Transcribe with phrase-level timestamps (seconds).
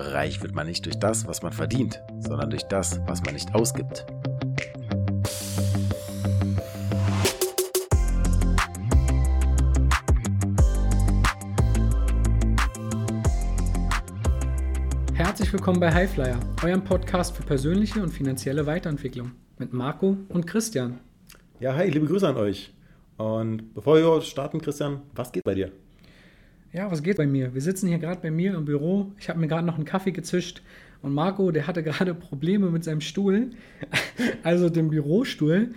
[0.00, 3.54] Reich wird man nicht durch das, was man verdient, sondern durch das, was man nicht
[3.54, 4.06] ausgibt.
[15.12, 20.98] Herzlich willkommen bei Highflyer, eurem Podcast für persönliche und finanzielle Weiterentwicklung mit Marco und Christian.
[21.60, 22.72] Ja, hi, liebe Grüße an euch.
[23.18, 25.70] Und bevor wir starten, Christian, was geht bei dir?
[26.72, 27.52] Ja, was geht bei mir?
[27.52, 29.12] Wir sitzen hier gerade bei mir im Büro.
[29.18, 30.62] Ich habe mir gerade noch einen Kaffee gezischt
[31.02, 33.50] und Marco, der hatte gerade Probleme mit seinem Stuhl,
[34.44, 35.70] also dem Bürostuhl.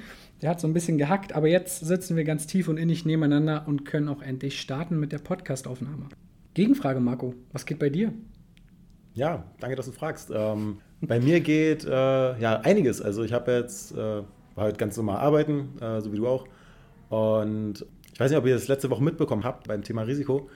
[0.43, 3.63] Der hat so ein bisschen gehackt, aber jetzt sitzen wir ganz tief und innig nebeneinander
[3.65, 6.09] und können auch endlich starten mit der Podcastaufnahme.
[6.53, 8.13] Gegenfrage, Marco, was geht bei dir?
[9.15, 10.31] Ja, danke, dass du fragst.
[10.34, 13.01] Ähm, bei mir geht äh, ja einiges.
[13.01, 14.25] Also ich habe jetzt, äh, war
[14.57, 16.45] halt ganz normal arbeiten, äh, so wie du auch.
[17.09, 20.49] Und ich weiß nicht, ob ihr das letzte Woche mitbekommen habt beim Thema Risiko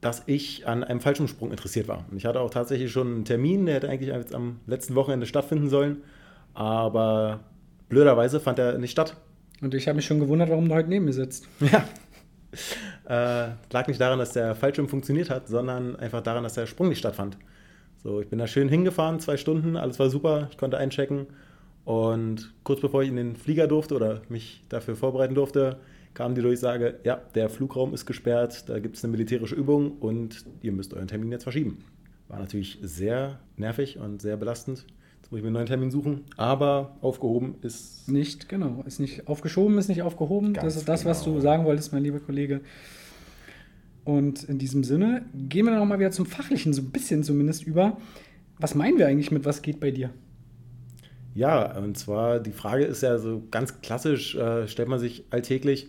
[0.00, 2.04] dass ich an einem Fallschirmsprung interessiert war.
[2.10, 5.26] Und ich hatte auch tatsächlich schon einen Termin, der hätte eigentlich jetzt am letzten Wochenende
[5.26, 5.98] stattfinden sollen,
[6.54, 7.40] aber
[7.88, 9.16] blöderweise fand er nicht statt.
[9.60, 11.48] Und ich habe mich schon gewundert, warum du heute neben mir sitzt.
[11.60, 11.84] Ja.
[13.04, 16.88] Äh, lag nicht daran, dass der Fallschirm funktioniert hat, sondern einfach daran, dass der Sprung
[16.88, 17.36] nicht stattfand.
[18.02, 21.26] So, ich bin da schön hingefahren, zwei Stunden, alles war super, ich konnte einchecken.
[21.88, 25.78] Und kurz bevor ich in den Flieger durfte oder mich dafür vorbereiten durfte,
[26.12, 30.44] kam die Durchsage, ja, der Flugraum ist gesperrt, da gibt es eine militärische Übung und
[30.60, 31.78] ihr müsst euren Termin jetzt verschieben.
[32.28, 34.84] War natürlich sehr nervig und sehr belastend.
[35.16, 38.06] Jetzt muss ich mir einen neuen Termin suchen, aber aufgehoben ist.
[38.06, 38.84] Nicht, genau.
[38.86, 40.52] Ist nicht aufgeschoben, ist nicht aufgehoben.
[40.52, 41.10] das ist das, genau.
[41.10, 41.40] was du genau.
[41.40, 42.60] sagen wolltest, mein lieber Kollege.
[44.04, 47.66] Und in diesem Sinne gehen wir dann nochmal wieder zum Fachlichen, so ein bisschen zumindest
[47.66, 47.96] über.
[48.58, 50.10] Was meinen wir eigentlich mit, was geht bei dir?
[51.38, 55.86] Ja, und zwar die Frage ist ja so ganz klassisch, äh, stellt man sich alltäglich,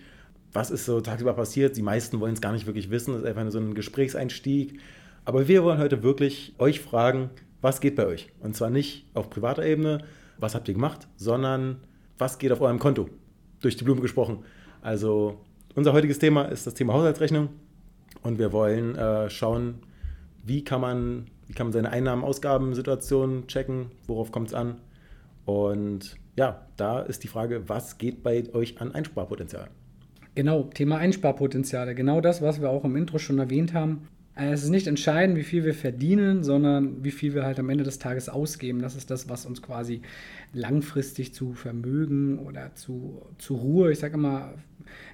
[0.54, 1.76] was ist so tagsüber passiert.
[1.76, 4.80] Die meisten wollen es gar nicht wirklich wissen, das ist einfach nur so ein Gesprächseinstieg.
[5.26, 8.30] Aber wir wollen heute wirklich euch fragen, was geht bei euch?
[8.42, 10.04] Und zwar nicht auf privater Ebene,
[10.38, 11.78] was habt ihr gemacht, sondern
[12.20, 13.10] was geht auf eurem Konto?
[13.60, 14.44] Durch die Blume gesprochen.
[14.84, 15.42] Also
[15.74, 17.50] unser heutiges Thema ist das Thema Haushaltsrechnung
[18.22, 19.80] und wir wollen äh, schauen,
[20.46, 24.78] wie kann man, wie kann man seine Einnahmen-Ausgaben-Situation checken, worauf kommt es an.
[25.50, 29.68] Und ja, da ist die Frage, was geht bei euch an Einsparpotenzial?
[30.36, 31.96] Genau, Thema Einsparpotenziale.
[31.96, 34.08] Genau das, was wir auch im Intro schon erwähnt haben.
[34.36, 37.72] Äh, es ist nicht entscheidend, wie viel wir verdienen, sondern wie viel wir halt am
[37.72, 38.80] Ende des Tages ausgeben.
[38.80, 40.04] Das ist das, was uns quasi
[40.54, 44.54] langfristig zu Vermögen oder zu, zu Ruhe, ich sage immer,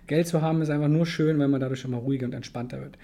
[0.05, 2.97] Geld zu haben ist einfach nur schön, wenn man dadurch immer ruhiger und entspannter wird.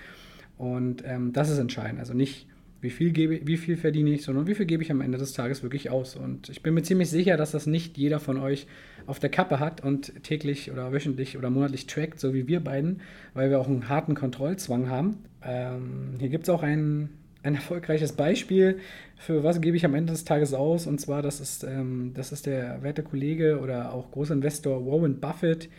[0.58, 2.00] Und ähm, das ist entscheidend.
[2.00, 2.48] Also nicht,
[2.82, 5.34] wie viel, gebe, wie viel verdiene ich, sondern wie viel gebe ich am Ende des
[5.34, 6.16] Tages wirklich aus.
[6.16, 8.68] Und ich bin mir ziemlich sicher, dass das nicht jeder von euch
[9.06, 13.02] auf der Kappe hat und täglich oder wöchentlich oder monatlich trackt, so wie wir beiden,
[13.34, 15.18] weil wir auch einen harten Kontrollzwang haben.
[15.44, 17.10] Ähm, hier gibt es auch ein,
[17.44, 18.78] ein erfolgreiches Beispiel
[19.22, 20.88] für was gebe ich am Ende des Tages aus.
[20.88, 25.70] Und zwar, das ist, ähm, das ist der werte Kollege oder auch Großinvestor Warren Buffett.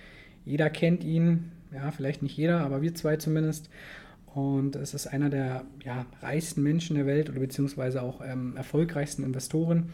[0.44, 3.68] Jeder kennt ihn, ja, vielleicht nicht jeder, aber wir zwei zumindest.
[4.34, 9.24] Und es ist einer der ja, reichsten Menschen der Welt oder beziehungsweise auch ähm, erfolgreichsten
[9.24, 9.90] Investoren.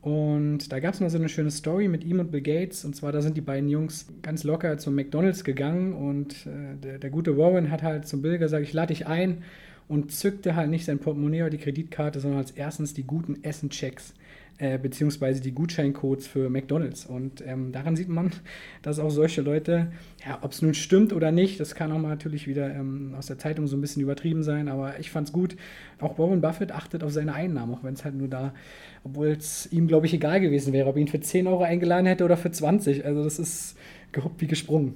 [0.00, 2.84] Und da gab es mal so eine schöne Story mit ihm und Bill Gates.
[2.84, 6.98] Und zwar, da sind die beiden Jungs ganz locker zum McDonalds gegangen und äh, der,
[6.98, 9.44] der, gute Warren hat halt zum Bill gesagt, ich lade dich ein
[9.88, 14.14] und zückte halt nicht sein Portemonnaie oder die Kreditkarte, sondern als erstens die guten Essenchecks
[14.58, 17.06] äh, beziehungsweise die Gutscheincodes für McDonalds.
[17.06, 18.30] Und ähm, daran sieht man,
[18.82, 19.90] dass auch solche Leute,
[20.24, 23.26] ja, ob es nun stimmt oder nicht, das kann auch mal natürlich wieder ähm, aus
[23.26, 25.56] der Zeitung so ein bisschen übertrieben sein, aber ich fand es gut.
[25.98, 28.54] Auch Warren Buffett achtet auf seine Einnahmen, auch wenn es halt nur da,
[29.02, 32.24] obwohl es ihm, glaube ich, egal gewesen wäre, ob ihn für 10 Euro eingeladen hätte
[32.24, 33.04] oder für 20.
[33.04, 33.76] Also das ist
[34.12, 34.94] gehuppt wie gesprungen.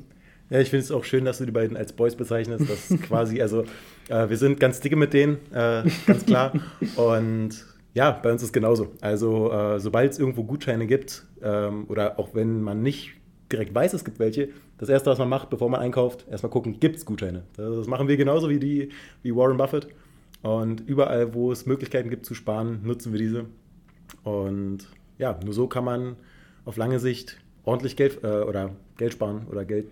[0.51, 2.65] Ja, ich finde es auch schön, dass du die beiden als Boys bezeichnest.
[2.71, 3.65] Das quasi, also
[4.09, 6.53] äh, wir sind ganz dicke mit denen, äh, ganz klar.
[6.97, 8.93] Und ja, bei uns ist es genauso.
[9.01, 13.15] Also äh, sobald es irgendwo Gutscheine gibt ähm, oder auch wenn man nicht
[13.51, 16.79] direkt weiß, es gibt welche, das Erste, was man macht, bevor man einkauft, erstmal gucken,
[16.81, 17.45] gibt es Gutscheine.
[17.57, 18.91] Das machen wir genauso wie, die,
[19.23, 19.89] wie Warren Buffett.
[20.43, 23.47] Und überall, wo es Möglichkeiten gibt zu sparen, nutzen wir diese.
[24.23, 24.87] Und
[25.19, 26.17] ja, nur so kann man
[26.65, 29.87] auf lange Sicht ordentlich Geld äh, oder Geld sparen oder Geld,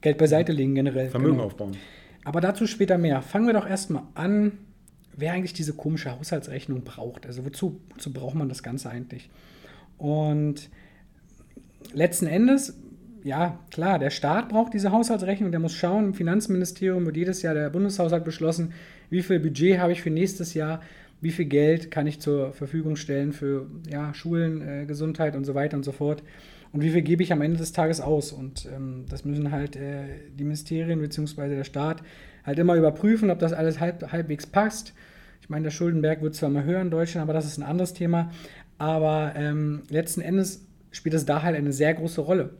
[0.00, 1.08] Geld beiseite legen generell.
[1.08, 1.46] Vermögen genau.
[1.46, 1.76] aufbauen.
[2.24, 3.22] Aber dazu später mehr.
[3.22, 4.58] Fangen wir doch erstmal an
[5.16, 7.26] wer eigentlich diese komische Haushaltsrechnung braucht.
[7.26, 9.30] Also wozu, wozu braucht man das Ganze eigentlich?
[9.98, 10.70] Und
[11.92, 12.76] letzten Endes,
[13.24, 17.54] ja, klar, der Staat braucht diese Haushaltsrechnung, der muss schauen, im Finanzministerium wird jedes Jahr
[17.54, 18.72] der Bundeshaushalt beschlossen,
[19.10, 20.80] wie viel Budget habe ich für nächstes Jahr,
[21.20, 25.54] wie viel Geld kann ich zur Verfügung stellen für ja, Schulen, äh, Gesundheit und so
[25.54, 26.22] weiter und so fort.
[26.72, 28.32] Und wie viel gebe ich am Ende des Tages aus?
[28.32, 30.04] Und ähm, das müssen halt äh,
[30.36, 31.48] die Ministerien bzw.
[31.48, 32.02] der Staat
[32.44, 34.94] halt immer überprüfen, ob das alles halb, halbwegs passt.
[35.40, 37.94] Ich meine, der Schuldenberg wird zwar mal höher in Deutschland, aber das ist ein anderes
[37.94, 38.30] Thema.
[38.78, 42.50] Aber ähm, letzten Endes spielt es da halt eine sehr große Rolle.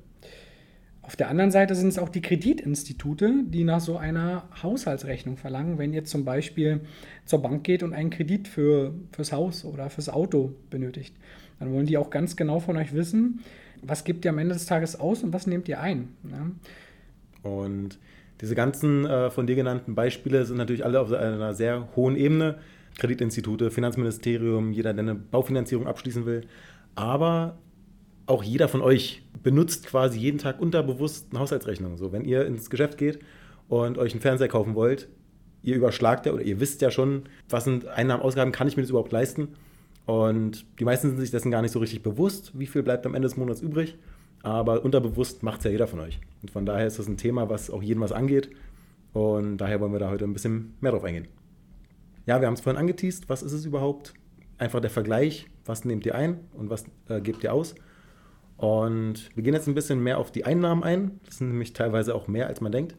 [1.02, 5.76] Auf der anderen Seite sind es auch die Kreditinstitute, die nach so einer Haushaltsrechnung verlangen,
[5.76, 6.80] wenn ihr zum Beispiel
[7.24, 11.16] zur Bank geht und einen Kredit für, fürs Haus oder fürs Auto benötigt.
[11.58, 13.40] Dann wollen die auch ganz genau von euch wissen,
[13.82, 16.08] was gebt ihr am Ende des Tages aus und was nehmt ihr ein.
[16.30, 17.50] Ja?
[17.50, 17.98] Und
[18.42, 22.56] diese ganzen äh, von dir genannten Beispiele sind natürlich alle auf einer sehr hohen Ebene.
[22.98, 26.42] Kreditinstitute, Finanzministerium, jeder, der eine Baufinanzierung abschließen will.
[26.94, 27.56] Aber
[28.26, 31.96] auch jeder von euch benutzt quasi jeden Tag unterbewusst eine Haushaltsrechnung.
[31.96, 33.20] So, wenn ihr ins Geschäft geht
[33.68, 35.08] und euch einen Fernseher kaufen wollt,
[35.62, 38.82] ihr überschlagt ja oder ihr wisst ja schon, was sind Einnahmen, Ausgaben, kann ich mir
[38.82, 39.48] das überhaupt leisten?
[40.04, 43.14] Und die meisten sind sich dessen gar nicht so richtig bewusst, wie viel bleibt am
[43.14, 43.96] Ende des Monats übrig.
[44.42, 46.18] Aber unterbewusst macht es ja jeder von euch.
[46.42, 48.50] Und von daher ist das ein Thema, was auch jedem was angeht.
[49.12, 51.28] Und daher wollen wir da heute ein bisschen mehr drauf eingehen.
[52.26, 53.28] Ja, wir haben es vorhin angeteased.
[53.28, 54.14] Was ist es überhaupt?
[54.58, 55.46] Einfach der Vergleich.
[55.64, 57.74] Was nehmt ihr ein und was äh, gebt ihr aus?
[58.56, 61.20] Und wir gehen jetzt ein bisschen mehr auf die Einnahmen ein.
[61.26, 62.96] Das sind nämlich teilweise auch mehr, als man denkt.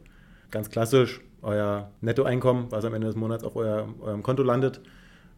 [0.50, 4.80] Ganz klassisch, euer Nettoeinkommen, was am Ende des Monats auf euer, eurem Konto landet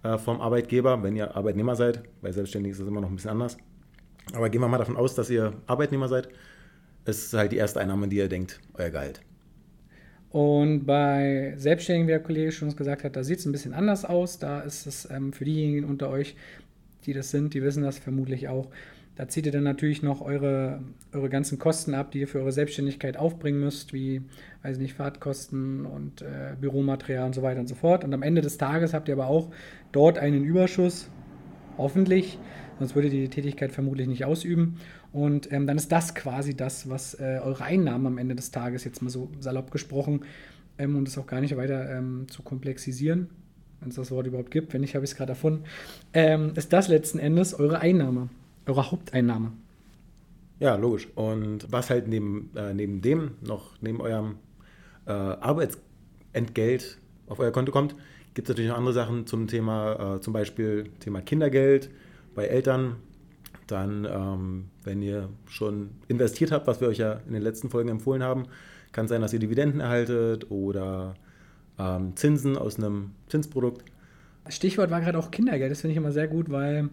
[0.02, 2.02] äh, vom Arbeitgeber, wenn ihr Arbeitnehmer seid.
[2.22, 3.56] Bei Selbstständigen ist das immer noch ein bisschen anders.
[4.32, 6.28] Aber gehen wir mal davon aus, dass ihr Arbeitnehmer seid.
[7.04, 9.20] Es ist halt die erste Einnahme, die ihr denkt, euer Gehalt.
[10.30, 14.04] Und bei Selbstständigen, wie der Kollege schon gesagt hat, da sieht es ein bisschen anders
[14.04, 14.38] aus.
[14.38, 16.36] Da ist es ähm, für diejenigen unter euch,
[17.06, 18.68] die das sind, die wissen das vermutlich auch.
[19.14, 20.82] Da zieht ihr dann natürlich noch eure,
[21.12, 24.20] eure ganzen Kosten ab, die ihr für eure Selbstständigkeit aufbringen müsst, wie,
[24.62, 28.04] weiß nicht, Fahrtkosten und äh, Büromaterial und so weiter und so fort.
[28.04, 29.50] Und am Ende des Tages habt ihr aber auch
[29.92, 31.08] dort einen Überschuss,
[31.78, 32.38] hoffentlich,
[32.78, 34.78] sonst würdet ihr die Tätigkeit vermutlich nicht ausüben.
[35.12, 38.84] Und ähm, dann ist das quasi das, was äh, eure Einnahmen am Ende des Tages,
[38.84, 40.20] jetzt mal so salopp gesprochen,
[40.78, 43.28] ähm, und es auch gar nicht weiter ähm, zu komplexisieren,
[43.80, 45.64] wenn es das Wort überhaupt gibt, wenn nicht, habe ich es gerade erfunden,
[46.12, 48.28] ähm, ist das letzten Endes eure Einnahme,
[48.66, 49.52] eure Haupteinnahme.
[50.58, 51.08] Ja, logisch.
[51.14, 54.36] Und was halt neben, äh, neben dem noch, neben eurem
[55.06, 57.94] äh, Arbeitsentgelt auf euer Konto kommt,
[58.32, 61.90] gibt es natürlich noch andere Sachen zum Thema, äh, zum Beispiel Thema Kindergeld
[62.36, 62.96] bei Eltern.
[63.66, 67.88] Dann, ähm, wenn ihr schon investiert habt, was wir euch ja in den letzten Folgen
[67.88, 68.44] empfohlen haben,
[68.92, 71.14] kann sein, dass ihr Dividenden erhaltet oder
[71.76, 73.84] ähm, Zinsen aus einem Zinsprodukt.
[74.48, 75.72] Stichwort war gerade auch Kindergeld.
[75.72, 76.90] Das finde ich immer sehr gut, weil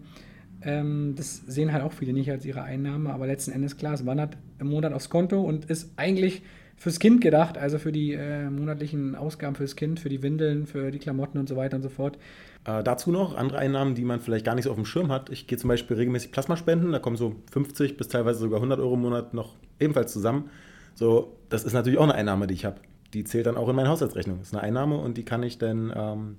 [0.64, 4.06] ähm, das sehen halt auch viele nicht als ihre Einnahme, aber letzten Endes klar, es
[4.06, 6.42] wandert im Monat aufs Konto und ist eigentlich
[6.76, 10.92] fürs Kind gedacht, also für die äh, monatlichen Ausgaben fürs Kind, für die Windeln, für
[10.92, 12.18] die Klamotten und so weiter und so fort.
[12.66, 15.30] Äh, dazu noch andere Einnahmen, die man vielleicht gar nicht so auf dem Schirm hat.
[15.30, 18.80] Ich gehe zum Beispiel regelmäßig Plasma spenden, da kommen so 50 bis teilweise sogar 100
[18.80, 20.50] Euro im Monat noch ebenfalls zusammen.
[20.96, 22.80] So, das ist natürlich auch eine Einnahme, die ich habe.
[23.14, 24.40] Die zählt dann auch in meine Haushaltsrechnung.
[24.40, 26.38] Das ist eine Einnahme und die kann ich dann, ähm,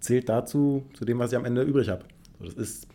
[0.00, 2.04] zählt dazu, zu dem, was ich am Ende übrig habe.
[2.40, 2.88] So, das ist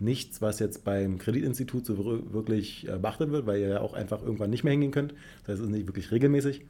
[0.00, 1.98] nichts, was jetzt beim Kreditinstitut so
[2.32, 5.12] wirklich äh, beachtet wird, weil ihr ja auch einfach irgendwann nicht mehr hingehen könnt.
[5.40, 6.62] Das heißt, es ist nicht wirklich regelmäßig.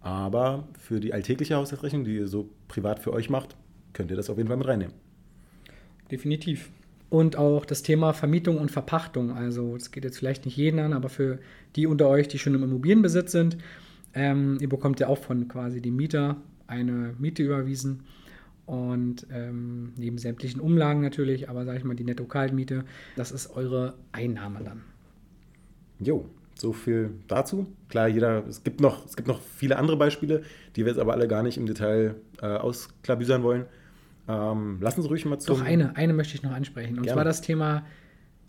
[0.00, 3.56] Aber für die alltägliche Haushaltsrechnung, die ihr so privat für euch macht,
[3.92, 4.94] könnt ihr das auf jeden Fall mit reinnehmen.
[6.10, 6.70] Definitiv.
[7.10, 9.32] Und auch das Thema Vermietung und Verpachtung.
[9.32, 11.38] Also, das geht jetzt vielleicht nicht jeden an, aber für
[11.74, 13.56] die unter euch, die schon im Immobilienbesitz sind,
[14.14, 16.36] ähm, ihr bekommt ja auch von quasi dem Mieter
[16.66, 18.00] eine Miete überwiesen
[18.66, 22.84] und ähm, neben sämtlichen Umlagen natürlich, aber sage ich mal, die Netto-Kaltmiete,
[23.16, 24.82] das ist eure Einnahme dann.
[26.00, 27.66] Jo, so viel dazu.
[27.88, 30.42] Klar, jeder, es gibt noch, es gibt noch viele andere Beispiele,
[30.76, 33.64] die wir jetzt aber alle gar nicht im Detail äh, ausklabüsern wollen.
[34.28, 35.52] Ähm, lassen Sie ruhig mal zu.
[35.52, 36.98] Doch eine, eine möchte ich noch ansprechen.
[36.98, 37.14] Und Gerne.
[37.14, 37.84] zwar das Thema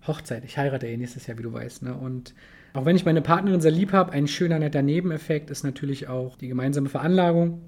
[0.06, 0.44] Hochzeit.
[0.46, 1.84] Ich heirate eh nächstes Jahr, wie du weißt.
[1.84, 1.96] Ne?
[1.96, 2.34] Und
[2.74, 6.38] auch wenn ich meine Partnerin sehr lieb habe, ein schöner, netter Nebeneffekt ist natürlich auch
[6.38, 7.62] die gemeinsame Veranlagung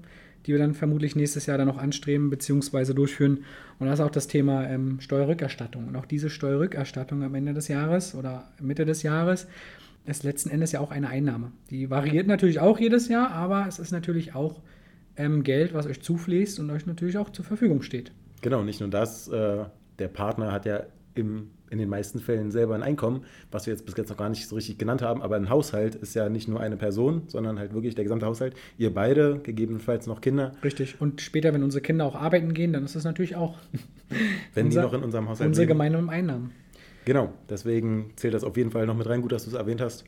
[0.46, 2.94] die wir dann vermutlich nächstes Jahr dann noch anstreben bzw.
[2.94, 3.44] durchführen.
[3.78, 5.88] Und das ist auch das Thema ähm, Steuerrückerstattung.
[5.88, 9.46] Und auch diese Steuerrückerstattung am Ende des Jahres oder Mitte des Jahres
[10.04, 11.52] ist letzten Endes ja auch eine Einnahme.
[11.70, 14.60] Die variiert natürlich auch jedes Jahr, aber es ist natürlich auch
[15.16, 18.12] ähm, Geld, was euch zufließt und euch natürlich auch zur Verfügung steht.
[18.40, 19.28] Genau, nicht nur das.
[19.28, 19.64] Äh,
[19.98, 23.86] der Partner hat ja im in den meisten Fällen selber ein Einkommen, was wir jetzt
[23.86, 25.22] bis jetzt noch gar nicht so richtig genannt haben.
[25.22, 28.54] Aber ein Haushalt ist ja nicht nur eine Person, sondern halt wirklich der gesamte Haushalt.
[28.76, 30.52] Ihr beide, gegebenenfalls noch Kinder.
[30.62, 31.00] Richtig.
[31.00, 33.56] Und später, wenn unsere Kinder auch arbeiten gehen, dann ist das natürlich auch
[34.54, 35.78] wenn unser, die noch in unserem Haushalt unsere leben.
[35.78, 36.50] gemeinsamen Einnahmen.
[37.06, 39.22] Genau, deswegen zählt das auf jeden Fall noch mit rein.
[39.22, 40.04] Gut, dass du es erwähnt hast.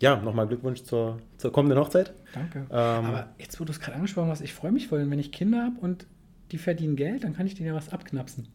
[0.00, 2.12] Ja, nochmal Glückwunsch zur, zur kommenden Hochzeit.
[2.32, 2.58] Danke.
[2.58, 5.32] Ähm, Aber jetzt, wo du es gerade angesprochen hast, ich freue mich voll, wenn ich
[5.32, 6.06] Kinder habe und
[6.52, 8.48] die verdienen Geld, dann kann ich denen ja was abknapsen.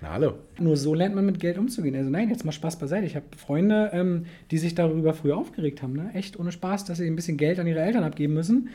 [0.00, 0.34] Na, hallo.
[0.58, 1.94] Nur so lernt man mit Geld umzugehen.
[1.96, 3.06] Also nein, jetzt mal Spaß beiseite.
[3.06, 5.94] Ich habe Freunde, ähm, die sich darüber früher aufgeregt haben.
[5.94, 6.10] Ne?
[6.14, 8.68] Echt ohne Spaß, dass sie ein bisschen Geld an ihre Eltern abgeben müssen.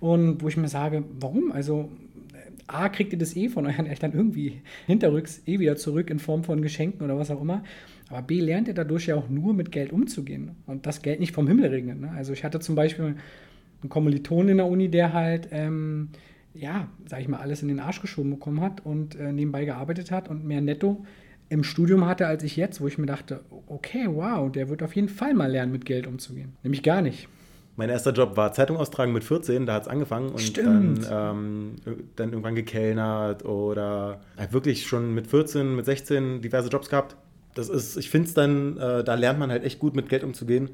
[0.00, 1.50] Und wo ich mir sage, warum?
[1.50, 1.90] Also
[2.66, 6.44] A, kriegt ihr das eh von euren Eltern irgendwie hinterrücks eh wieder zurück in Form
[6.44, 7.62] von Geschenken oder was auch immer.
[8.08, 11.34] Aber B, lernt ihr dadurch ja auch nur mit Geld umzugehen und das Geld nicht
[11.34, 12.00] vom Himmel regnet.
[12.00, 12.10] Ne?
[12.12, 13.16] Also ich hatte zum Beispiel
[13.82, 16.10] einen Kommiliton in der Uni, der halt, ähm,
[16.54, 20.10] ja, sag ich mal, alles in den Arsch geschoben bekommen hat und äh, nebenbei gearbeitet
[20.10, 21.04] hat und mehr netto
[21.48, 24.94] im Studium hatte als ich jetzt, wo ich mir dachte, okay, wow, der wird auf
[24.96, 26.56] jeden Fall mal lernen, mit Geld umzugehen.
[26.62, 27.28] Nämlich gar nicht.
[27.76, 31.04] Mein erster Job war Zeitung austragen mit 14, da hat es angefangen und Stimmt.
[31.04, 31.74] dann, ähm,
[32.16, 37.16] dann irgendwann gekellnert oder halt wirklich schon mit 14, mit 16 diverse Jobs gehabt.
[37.56, 40.22] Das ist, ich finde es dann, äh, da lernt man halt echt gut mit Geld
[40.22, 40.70] umzugehen.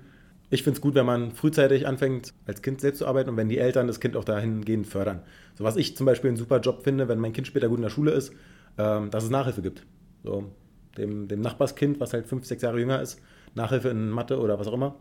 [0.51, 3.49] Ich finde es gut, wenn man frühzeitig anfängt, als Kind selbst zu arbeiten und wenn
[3.49, 5.23] die Eltern das Kind auch dahingehend fördern.
[5.55, 7.83] So was ich zum Beispiel einen super Job finde, wenn mein Kind später gut in
[7.83, 8.33] der Schule ist,
[8.79, 9.87] ähm, dass es Nachhilfe gibt.
[10.25, 10.51] So,
[10.99, 13.21] dem, dem Nachbarskind, was halt fünf, sechs Jahre jünger ist,
[13.55, 14.97] Nachhilfe in Mathe oder was auch immer.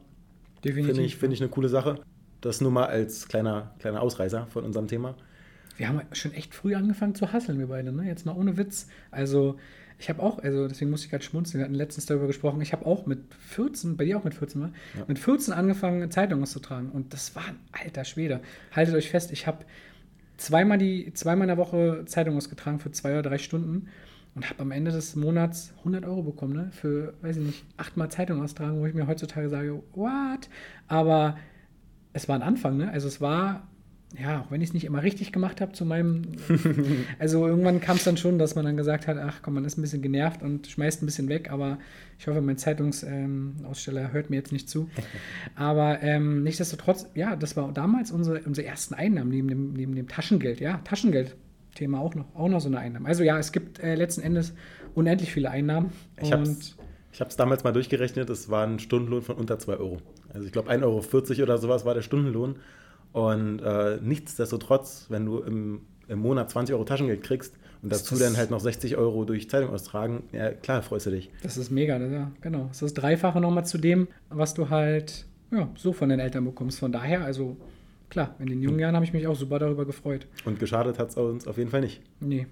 [0.63, 0.85] Definitiv.
[0.85, 1.99] Finde ich, find ich eine coole Sache.
[2.41, 5.15] Das nur mal als kleiner, kleiner Ausreißer von unserem Thema.
[5.77, 8.05] Wir haben schon echt früh angefangen zu hasseln, wir beide, ne?
[8.05, 8.87] Jetzt mal ohne Witz.
[9.09, 9.57] Also,
[10.01, 12.73] ich habe auch, also deswegen muss ich gerade schmunzeln, wir hatten letztens darüber gesprochen, ich
[12.73, 14.73] habe auch mit 14, bei dir auch mit 14, ne?
[14.97, 15.05] Ja.
[15.07, 16.89] Mit 14 angefangen, Zeitungen auszutragen.
[16.89, 18.41] Und das war ein alter Schwede.
[18.71, 19.63] Haltet euch fest, ich habe
[20.37, 23.89] zweimal, die, zweimal in der Woche Zeitung ausgetragen für zwei oder drei Stunden
[24.33, 26.71] und habe am Ende des Monats 100 Euro bekommen, ne?
[26.71, 30.49] Für, weiß ich nicht, achtmal Zeitung austragen, wo ich mir heutzutage sage, what?
[30.87, 31.37] Aber
[32.13, 32.89] es war ein Anfang, ne?
[32.91, 33.67] Also es war,
[34.19, 36.23] ja, auch wenn ich es nicht immer richtig gemacht habe zu meinem,
[37.19, 39.77] also irgendwann kam es dann schon, dass man dann gesagt hat, ach komm, man ist
[39.77, 41.77] ein bisschen genervt und schmeißt ein bisschen weg, aber
[42.19, 44.89] ich hoffe, mein Zeitungsaussteller hört mir jetzt nicht zu.
[45.55, 50.07] Aber ähm, nichtsdestotrotz, ja, das war damals unsere, unsere ersten Einnahmen neben dem, neben dem
[50.07, 51.35] Taschengeld, ja, Taschengeld.
[51.73, 53.07] Thema auch noch, auch noch so eine Einnahme.
[53.07, 54.53] Also ja, es gibt äh, letzten Endes
[54.93, 55.91] unendlich viele Einnahmen.
[57.13, 60.01] Ich habe es damals mal durchgerechnet, es war ein Stundenlohn von unter 2 Euro.
[60.33, 62.57] Also ich glaube 1,40 Euro oder sowas war der Stundenlohn.
[63.13, 68.37] Und äh, nichtsdestotrotz, wenn du im, im Monat 20 Euro Taschengeld kriegst und dazu dann
[68.37, 71.29] halt noch 60 Euro durch Zeitung austragen, ja klar, freust du dich.
[71.43, 72.13] Das ist mega, ne?
[72.13, 72.65] ja, genau.
[72.67, 76.45] Das ist das Dreifache nochmal zu dem, was du halt ja, so von den Eltern
[76.45, 76.79] bekommst.
[76.79, 77.57] Von daher, also
[78.09, 80.27] klar, in den jungen Jahren habe ich mich auch super darüber gefreut.
[80.45, 82.01] Und geschadet hat es uns auf jeden Fall nicht.
[82.19, 82.47] Nee.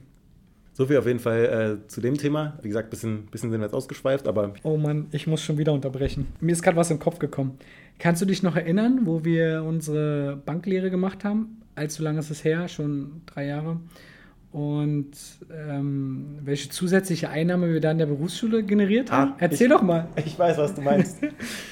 [0.80, 2.58] So viel auf jeden Fall äh, zu dem Thema.
[2.62, 5.58] Wie gesagt, ein bisschen, bisschen sind wir jetzt ausgeschweift, aber Oh Mann, ich muss schon
[5.58, 6.28] wieder unterbrechen.
[6.40, 7.58] Mir ist gerade was im Kopf gekommen.
[7.98, 11.62] Kannst du dich noch erinnern, wo wir unsere Banklehre gemacht haben?
[11.76, 13.82] Allzu lange ist es her, schon drei Jahre.
[14.54, 15.12] Und
[15.54, 19.32] ähm, welche zusätzliche Einnahme wir da in der Berufsschule generiert haben?
[19.34, 20.08] Ah, Erzähl ich- doch mal.
[20.26, 21.18] ich weiß, was du meinst.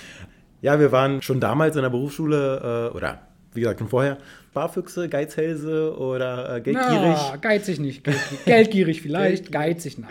[0.62, 3.22] ja, wir waren schon damals in der Berufsschule, äh, oder
[3.54, 4.18] wie gesagt, schon vorher,
[4.58, 7.16] Barfüchse, Geizhälse oder äh, geldgierig.
[7.16, 8.04] Na, geizig nicht.
[8.04, 10.10] Geldgierig, Geldgierig vielleicht, geizig nein.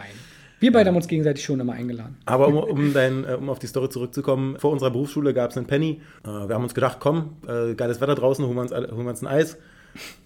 [0.61, 2.17] Wir beide haben uns gegenseitig schon immer eingeladen.
[2.27, 5.57] Aber um, um, dein, äh, um auf die Story zurückzukommen, vor unserer Berufsschule gab es
[5.57, 6.01] einen Penny.
[6.23, 9.11] Äh, wir haben uns gedacht, komm, äh, geiles Wetter draußen, holen wir, uns, holen wir
[9.11, 9.59] uns ein Eis.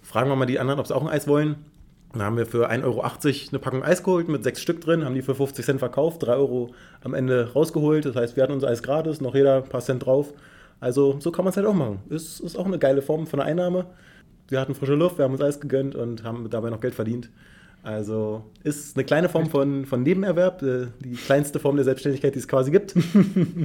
[0.03, 1.55] Fragen wir mal die anderen, ob sie auch ein Eis wollen.
[2.13, 5.15] Dann haben wir für 1,80 Euro eine Packung Eis geholt mit sechs Stück drin, haben
[5.15, 8.05] die für 50 Cent verkauft, 3 Euro am Ende rausgeholt.
[8.05, 10.31] Das heißt, wir hatten unser Eis gratis, noch jeder ein paar Cent drauf.
[10.81, 11.99] Also so kann man es halt auch machen.
[12.09, 13.85] Ist, ist auch eine geile Form von einer Einnahme.
[14.51, 17.29] Wir hatten frische Luft, wir haben uns Eis gegönnt und haben dabei noch Geld verdient.
[17.83, 22.39] Also ist eine kleine Form von, von Nebenerwerb, äh, die kleinste Form der Selbstständigkeit, die
[22.39, 22.93] es quasi gibt.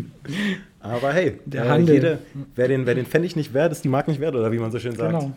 [0.80, 1.94] Aber hey, Der äh, Handel.
[1.96, 2.18] jede,
[2.54, 4.70] wer, den, wer den Pfennig nicht wert, ist die Mark nicht wert, oder wie man
[4.70, 5.12] so schön sagt.
[5.12, 5.32] Genau.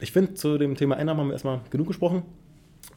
[0.00, 2.22] Ich finde, zu dem Thema Einnahmen haben wir erstmal genug gesprochen.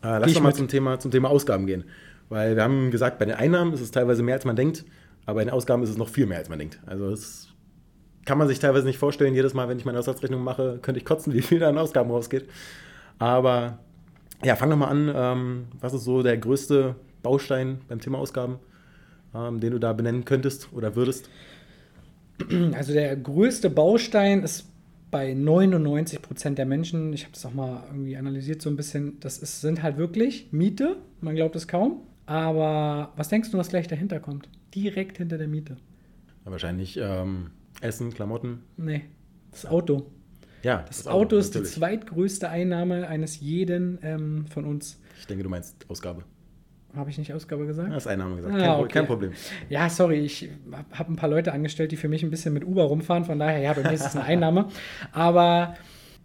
[0.03, 0.57] Äh, lass doch mal mit.
[0.57, 1.83] zum Thema, zum Thema Ausgaben gehen.
[2.29, 4.85] Weil wir haben gesagt, bei den Einnahmen ist es teilweise mehr, als man denkt,
[5.25, 6.79] aber bei den Ausgaben ist es noch viel mehr, als man denkt.
[6.85, 7.50] Also es
[8.25, 9.33] kann man sich teilweise nicht vorstellen.
[9.33, 12.11] Jedes Mal, wenn ich meine Haushaltsrechnung mache, könnte ich kotzen, wie viel da an Ausgaben
[12.11, 12.49] rausgeht.
[13.19, 13.79] Aber
[14.43, 15.11] ja, fang doch mal an.
[15.13, 18.59] Ähm, was ist so der größte Baustein beim Thema Ausgaben,
[19.35, 21.29] ähm, den du da benennen könntest oder würdest?
[22.73, 24.67] Also der größte Baustein ist
[25.11, 29.19] bei 99 Prozent der Menschen, ich habe das auch mal irgendwie analysiert so ein bisschen,
[29.19, 32.01] das ist, sind halt wirklich Miete, man glaubt es kaum.
[32.25, 34.47] Aber was denkst du, was gleich dahinter kommt?
[34.73, 35.77] Direkt hinter der Miete.
[36.45, 37.51] Ja, wahrscheinlich ähm,
[37.81, 38.63] Essen, Klamotten.
[38.77, 39.03] Nee,
[39.51, 40.07] das Auto.
[40.63, 41.75] Ja, Das, Auto ist die natürlich.
[41.75, 44.99] zweitgrößte Einnahme eines jeden ähm, von uns.
[45.19, 46.23] Ich denke, du meinst Ausgabe.
[46.95, 47.87] Habe ich nicht Ausgabe gesagt?
[47.87, 48.53] Ja, das ist Einnahme gesagt.
[48.53, 48.87] Ah, kein, okay.
[48.89, 49.31] kein Problem.
[49.69, 50.49] Ja, sorry, ich
[50.91, 53.59] habe ein paar Leute angestellt, die für mich ein bisschen mit Uber rumfahren, von daher,
[53.59, 54.67] ja, bei mir ist es eine Einnahme.
[55.13, 55.75] Aber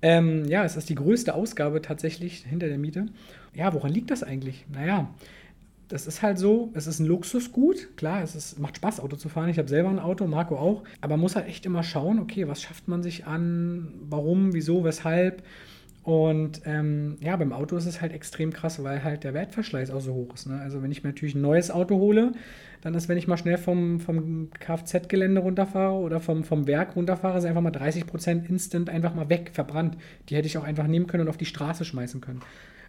[0.03, 3.07] ähm, ja, es ist die größte Ausgabe tatsächlich hinter der Miete.
[3.55, 4.67] Ja, woran liegt das eigentlich?
[4.71, 5.09] Naja,
[5.89, 7.97] das ist halt so, es ist ein Luxusgut.
[7.97, 9.49] Klar, es ist, macht Spaß, Auto zu fahren.
[9.49, 10.83] Ich habe selber ein Auto, Marco auch.
[11.01, 14.85] Aber man muss halt echt immer schauen, okay, was schafft man sich an, warum, wieso,
[14.85, 15.43] weshalb.
[16.03, 20.01] Und ähm, ja, beim Auto ist es halt extrem krass, weil halt der Wertverschleiß auch
[20.01, 20.47] so hoch ist.
[20.47, 20.61] Ne?
[20.61, 22.33] Also wenn ich mir natürlich ein neues Auto hole,
[22.81, 27.39] dann ist, wenn ich mal schnell vom, vom Kfz-Gelände runterfahre oder vom, vom Werk runterfahre,
[27.39, 29.97] ist einfach mal 30% instant einfach mal weg, verbrannt.
[30.29, 32.41] Die hätte ich auch einfach nehmen können und auf die Straße schmeißen können.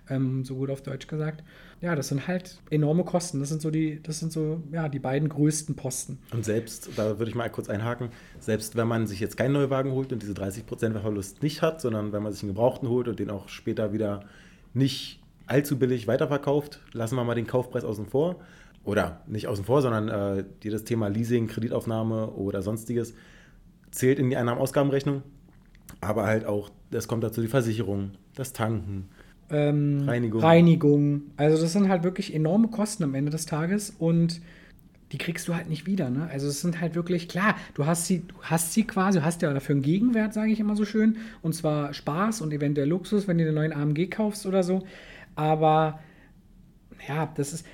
[0.10, 1.44] Ähm, so gut auf Deutsch gesagt.
[1.82, 3.40] Ja, das sind halt enorme Kosten.
[3.40, 6.20] Das sind so die, das sind so, ja, die beiden größten Posten.
[6.32, 8.10] Und selbst, da würde ich mal kurz einhaken,
[8.40, 12.14] selbst wenn man sich jetzt keinen Neuwagen holt und diese 30% Verlust nicht hat, sondern
[12.14, 14.26] wenn man sich einen Gebrauchten holt und den auch später wieder
[14.74, 18.38] nicht allzu billig weiterverkauft, lassen wir mal den Kaufpreis außen vor.
[18.84, 23.14] Oder nicht außen vor, sondern äh, das Thema Leasing, Kreditaufnahme oder sonstiges
[23.92, 25.24] zählt in die Einnahmen-Ausgabenrechnung.
[26.00, 29.10] Aber halt auch, es kommt dazu die Versicherung, das Tanken,
[29.50, 30.42] ähm, Reinigung.
[30.42, 31.22] Reinigung.
[31.38, 34.42] Also das sind halt wirklich enorme Kosten am Ende des Tages und
[35.12, 36.10] die kriegst du halt nicht wieder.
[36.10, 36.28] Ne?
[36.32, 39.42] Also es sind halt wirklich, klar, du hast sie, du hast sie quasi, du hast
[39.42, 41.18] ja dafür einen Gegenwert, sage ich immer so schön.
[41.42, 44.84] Und zwar Spaß und eventuell Luxus, wenn du den neuen AMG kaufst oder so.
[45.36, 46.00] Aber
[47.08, 47.66] ja, das ist,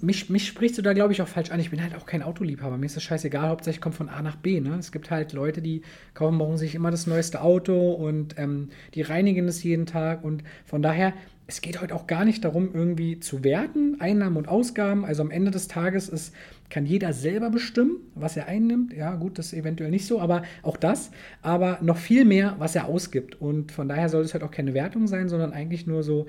[0.00, 1.60] mich, mich sprichst du da, glaube ich, auch falsch an.
[1.60, 2.78] Ich bin halt auch kein Autoliebhaber.
[2.78, 3.48] Mir ist das scheißegal.
[3.48, 4.60] Hauptsächlich kommt von A nach B.
[4.60, 4.76] Ne?
[4.78, 5.82] Es gibt halt Leute, die
[6.14, 10.24] kaufen, brauchen sich immer das neueste Auto und ähm, die reinigen es jeden Tag.
[10.24, 11.12] Und von daher,
[11.46, 15.04] es geht heute auch gar nicht darum, irgendwie zu werten, Einnahmen und Ausgaben.
[15.04, 16.34] Also am Ende des Tages ist,
[16.70, 18.94] kann jeder selber bestimmen, was er einnimmt.
[18.94, 21.10] Ja, gut, das ist eventuell nicht so, aber auch das.
[21.42, 23.40] Aber noch viel mehr, was er ausgibt.
[23.42, 26.26] Und von daher soll es halt auch keine Wertung sein, sondern eigentlich nur so,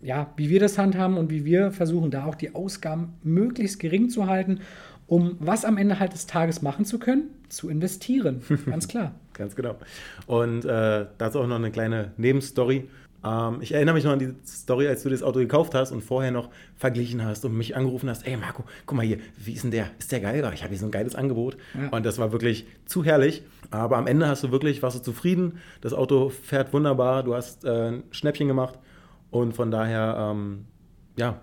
[0.00, 4.08] ja, wie wir das handhaben und wie wir versuchen, da auch die Ausgaben möglichst gering
[4.10, 4.60] zu halten,
[5.06, 8.42] um was am Ende halt des Tages machen zu können, zu investieren.
[8.66, 9.14] Ganz klar.
[9.32, 9.76] Ganz genau.
[10.26, 12.88] Und äh, dazu auch noch eine kleine Nebenstory.
[13.24, 16.02] Ähm, ich erinnere mich noch an die Story, als du das Auto gekauft hast und
[16.02, 19.62] vorher noch verglichen hast und mich angerufen hast: Ey Marco, guck mal hier, wie ist
[19.62, 19.90] denn der?
[19.98, 20.38] Ist der geil?
[20.54, 21.56] Ich habe hier so ein geiles Angebot.
[21.80, 21.88] Ja.
[21.90, 23.42] Und das war wirklich zu herrlich.
[23.70, 25.58] Aber am Ende hast du wirklich, warst du zufrieden.
[25.80, 27.22] Das Auto fährt wunderbar.
[27.22, 28.78] Du hast äh, ein Schnäppchen gemacht
[29.30, 30.66] und von daher, ähm,
[31.16, 31.40] ja,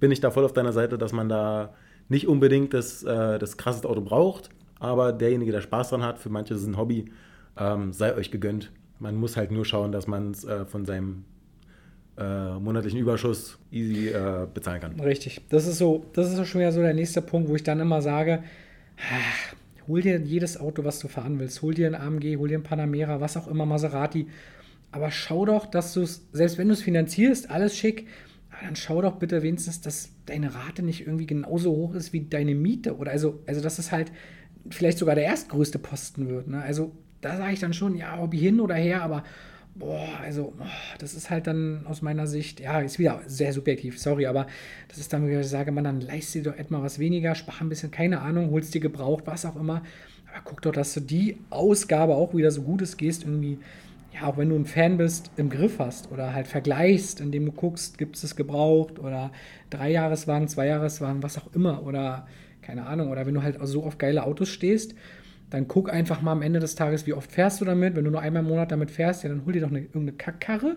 [0.00, 1.74] bin ich da voll auf deiner Seite, dass man da
[2.08, 6.28] nicht unbedingt das, äh, das krasseste Auto braucht, aber derjenige, der Spaß dran hat, für
[6.28, 7.06] manche ist es ein Hobby,
[7.58, 8.70] ähm, sei euch gegönnt.
[8.98, 11.24] Man muss halt nur schauen, dass man es äh, von seinem
[12.18, 15.00] äh, monatlichen Überschuss easy äh, bezahlen kann.
[15.00, 15.40] Richtig.
[15.48, 18.02] Das ist so, das ist schon wieder so der nächste Punkt, wo ich dann immer
[18.02, 18.44] sage,
[18.98, 19.56] ach,
[19.88, 21.62] hol dir jedes Auto, was du fahren willst.
[21.62, 24.26] Hol dir ein AMG, hol dir ein Panamera, was auch immer, Maserati.
[24.94, 28.06] Aber schau doch, dass du es, selbst wenn du es finanzierst, alles schick,
[28.62, 32.54] dann schau doch bitte wenigstens, dass deine Rate nicht irgendwie genauso hoch ist wie deine
[32.54, 32.96] Miete.
[32.96, 34.12] Oder also, also dass es halt
[34.70, 36.46] vielleicht sogar der erstgrößte Posten wird.
[36.46, 36.62] Ne?
[36.62, 39.24] Also da sage ich dann schon, ja, Hobby hin oder her, aber
[39.74, 44.00] boah, also boah, das ist halt dann aus meiner Sicht, ja, ist wieder sehr subjektiv,
[44.00, 44.46] sorry, aber
[44.86, 47.56] das ist dann, wie ich sage, man, dann leist dir doch etwas was weniger, spar
[47.60, 49.82] ein bisschen, keine Ahnung, holst dir gebraucht, was auch immer.
[50.32, 53.58] Aber guck doch, dass du die Ausgabe auch wieder so gut es gehst, irgendwie
[54.14, 57.52] ja, auch wenn du ein Fan bist, im Griff hast oder halt vergleichst, indem du
[57.52, 59.32] guckst, gibt es es gebraucht oder
[59.70, 62.26] Dreijahreswagen, Zweijahreswagen, was auch immer oder
[62.62, 64.94] keine Ahnung, oder wenn du halt so auf geile Autos stehst,
[65.50, 67.94] dann guck einfach mal am Ende des Tages, wie oft fährst du damit.
[67.94, 70.12] Wenn du nur einmal im Monat damit fährst, ja, dann hol dir doch eine, irgendeine
[70.12, 70.76] Kackkarre.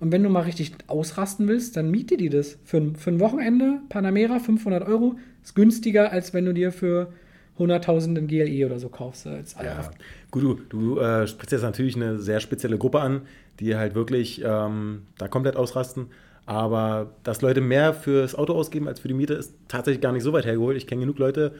[0.00, 2.58] Und wenn du mal richtig ausrasten willst, dann miete die das.
[2.64, 7.12] Für, für ein Wochenende, Panamera, 500 Euro, ist günstiger, als wenn du dir für
[7.58, 9.26] 100.000 in GLE oder so kaufst.
[9.26, 9.90] Als ja.
[10.36, 13.22] Gut, du, du äh, sprichst jetzt natürlich eine sehr spezielle Gruppe an,
[13.58, 16.08] die halt wirklich ähm, da komplett ausrasten.
[16.44, 20.24] Aber dass Leute mehr fürs Auto ausgeben als für die Miete, ist tatsächlich gar nicht
[20.24, 20.76] so weit hergeholt.
[20.76, 21.52] Ich kenne genug Leute,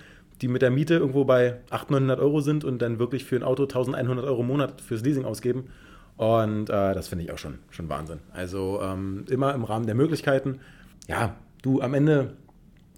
[0.43, 3.43] die mit der Miete irgendwo bei 800, 900 Euro sind und dann wirklich für ein
[3.43, 5.71] Auto 1100 Euro im Monat fürs Leasing ausgeben.
[6.19, 8.19] Und äh, das finde ich auch schon, schon Wahnsinn.
[8.35, 10.61] Also ähm, immer im Rahmen der Möglichkeiten.
[11.09, 12.35] Ja, du, am Ende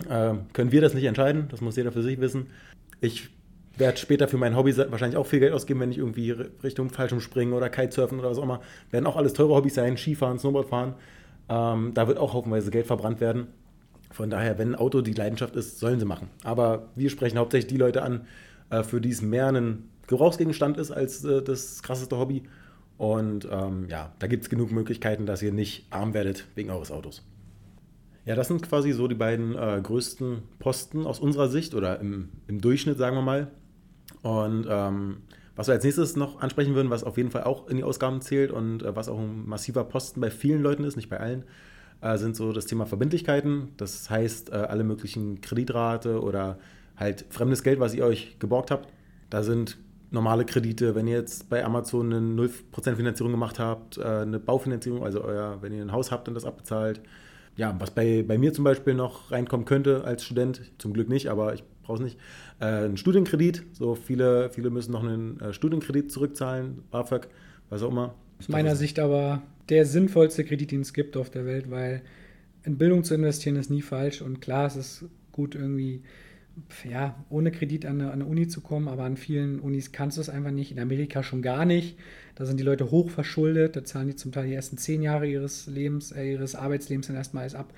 [0.08, 1.46] äh, können wir das nicht entscheiden.
[1.52, 2.48] Das muss jeder für sich wissen.
[3.00, 3.30] Ich
[3.78, 7.54] werde später für mein Hobby wahrscheinlich auch viel Geld ausgeben, wenn ich irgendwie Richtung Fallschirmspringen
[7.54, 8.60] oder Kitesurfen oder was auch immer.
[8.90, 10.94] Werden auch alles teure Hobbys sein, Skifahren, Snowboardfahren.
[11.48, 13.48] Ähm, da wird auch haufenweise Geld verbrannt werden.
[14.10, 16.28] Von daher, wenn ein Auto die Leidenschaft ist, sollen sie machen.
[16.44, 18.26] Aber wir sprechen hauptsächlich die Leute an,
[18.70, 22.42] äh, für die es mehr ein Gebrauchsgegenstand ist als äh, das krasseste Hobby.
[22.96, 26.90] Und ähm, ja, da gibt es genug Möglichkeiten, dass ihr nicht arm werdet wegen eures
[26.90, 27.22] Autos.
[28.24, 32.28] Ja, das sind quasi so die beiden äh, größten Posten aus unserer Sicht oder im,
[32.46, 33.50] im Durchschnitt, sagen wir mal.
[34.28, 35.22] Und ähm,
[35.56, 38.20] was wir als nächstes noch ansprechen würden, was auf jeden Fall auch in die Ausgaben
[38.20, 41.44] zählt und äh, was auch ein massiver Posten bei vielen Leuten ist, nicht bei allen,
[42.02, 43.70] äh, sind so das Thema Verbindlichkeiten.
[43.78, 46.58] Das heißt, äh, alle möglichen Kreditrate oder
[46.94, 48.92] halt fremdes Geld, was ihr euch geborgt habt.
[49.30, 49.78] Da sind
[50.10, 55.04] normale Kredite, wenn ihr jetzt bei Amazon eine 0% Finanzierung gemacht habt, äh, eine Baufinanzierung,
[55.04, 57.00] also euer, wenn ihr ein Haus habt und das abbezahlt,
[57.56, 61.30] ja, was bei, bei mir zum Beispiel noch reinkommen könnte als Student, zum Glück nicht,
[61.30, 62.18] aber ich brauche es nicht,
[62.60, 63.64] äh, ein Studienkredit.
[63.72, 67.28] So viele, viele müssen noch einen äh, Studienkredit zurückzahlen, BAföG,
[67.70, 68.14] was auch immer.
[68.38, 72.02] Aus meiner Sicht aber der sinnvollste Kredit, den es gibt auf der Welt, weil
[72.62, 76.02] in Bildung zu investieren ist nie falsch und klar, es ist gut irgendwie
[76.88, 80.16] ja, ohne Kredit an eine, an eine Uni zu kommen, aber an vielen Unis kannst
[80.16, 80.72] du es einfach nicht.
[80.72, 81.96] In Amerika schon gar nicht.
[82.34, 85.28] Da sind die Leute hoch verschuldet, da zahlen die zum Teil die ersten zehn Jahre
[85.28, 87.72] ihres Lebens, äh, ihres Arbeitslebens dann erstmal alles ab.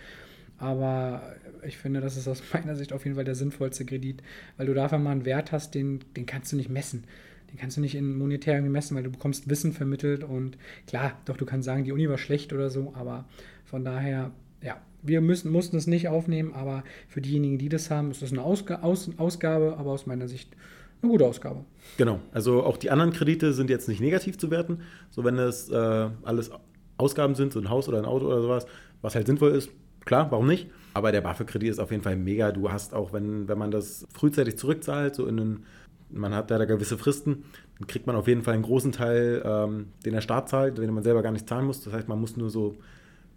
[0.60, 1.22] Aber
[1.66, 4.22] ich finde, das ist aus meiner Sicht auf jeden Fall der sinnvollste Kredit,
[4.56, 7.04] weil du da einfach mal einen Wert hast, den, den kannst du nicht messen.
[7.50, 11.36] Den kannst du nicht in monetär messen, weil du bekommst Wissen vermittelt und klar, doch
[11.36, 13.24] du kannst sagen, die Uni war schlecht oder so, aber
[13.64, 14.30] von daher,
[14.62, 18.30] ja, wir müssen, mussten es nicht aufnehmen, aber für diejenigen, die das haben, ist das
[18.30, 20.54] eine Ausg Aus Ausgabe, aber aus meiner Sicht
[21.02, 21.64] eine gute Ausgabe.
[21.96, 24.82] Genau, also auch die anderen Kredite sind jetzt nicht negativ zu werten.
[25.10, 26.50] So wenn das äh, alles
[26.98, 28.66] Ausgaben sind, so ein Haus oder ein Auto oder sowas,
[29.00, 29.70] was halt sinnvoll ist,
[30.04, 30.68] klar, warum nicht?
[30.94, 32.52] Aber der BAföG-Kredit ist auf jeden Fall mega.
[32.52, 35.64] Du hast auch, wenn, wenn man das frühzeitig zurückzahlt, so in einen,
[36.10, 37.44] man hat da gewisse Fristen,
[37.78, 40.92] dann kriegt man auf jeden Fall einen großen Teil, ähm, den der Staat zahlt, den
[40.92, 41.82] man selber gar nicht zahlen muss.
[41.82, 42.76] Das heißt, man muss nur so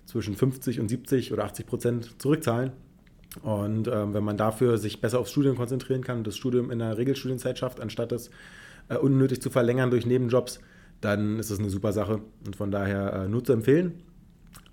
[0.06, 2.71] zwischen 50 und 70 oder 80 Prozent zurückzahlen.
[3.41, 6.97] Und ähm, wenn man dafür sich besser aufs Studium konzentrieren kann, das Studium in der
[6.97, 8.30] Regelstudienzeit schafft, anstatt es
[8.89, 10.60] äh, unnötig zu verlängern durch Nebenjobs,
[11.02, 14.04] dann ist das eine super Sache und von daher äh, nur zu empfehlen.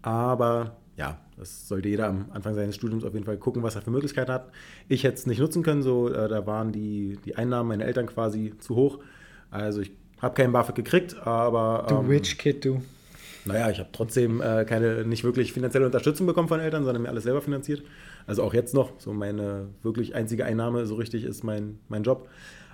[0.03, 3.81] Aber ja, das sollte jeder am Anfang seines Studiums auf jeden Fall gucken, was er
[3.81, 4.51] für Möglichkeiten hat.
[4.89, 8.07] Ich hätte es nicht nutzen können, so äh, da waren die, die Einnahmen meiner Eltern
[8.07, 8.99] quasi zu hoch.
[9.51, 11.87] Also ich habe keinen BAföG gekriegt, aber.
[11.89, 12.83] Du ähm, Rich Kid, du.
[13.47, 17.09] Naja, ich habe trotzdem äh, keine, nicht wirklich finanzielle Unterstützung bekommen von Eltern, sondern mir
[17.09, 17.83] alles selber finanziert.
[18.27, 22.29] Also auch jetzt noch, so meine wirklich einzige Einnahme so richtig ist mein, mein Job.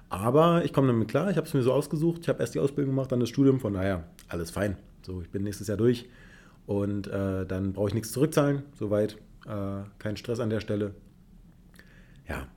[0.09, 2.59] Aber ich komme damit klar, ich habe es mir so ausgesucht, ich habe erst die
[2.59, 4.77] Ausbildung gemacht, dann das Studium, von daher alles fein.
[5.03, 6.09] So, ich bin nächstes Jahr durch
[6.67, 10.95] und äh, dann brauche ich nichts zurückzahlen, soweit äh, kein Stress an der Stelle.
[12.29, 12.49] Ja,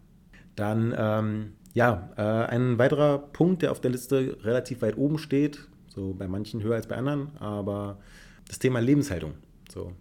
[0.56, 5.67] dann ähm, ja, äh, ein weiterer Punkt, der auf der Liste relativ weit oben steht,
[5.88, 8.00] so bei manchen höher als bei anderen, aber
[8.48, 9.34] das Thema Lebenshaltung.
[9.72, 9.93] So,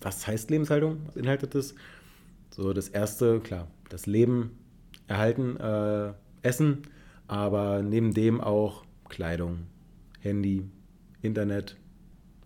[0.00, 1.00] was heißt Lebenshaltung?
[1.06, 1.74] Was beinhaltet das?
[2.50, 4.58] So, das erste, klar, das Leben
[5.06, 6.12] erhalten, äh,
[6.42, 6.82] Essen,
[7.28, 9.66] aber neben dem auch Kleidung,
[10.20, 10.68] Handy,
[11.20, 11.76] Internet,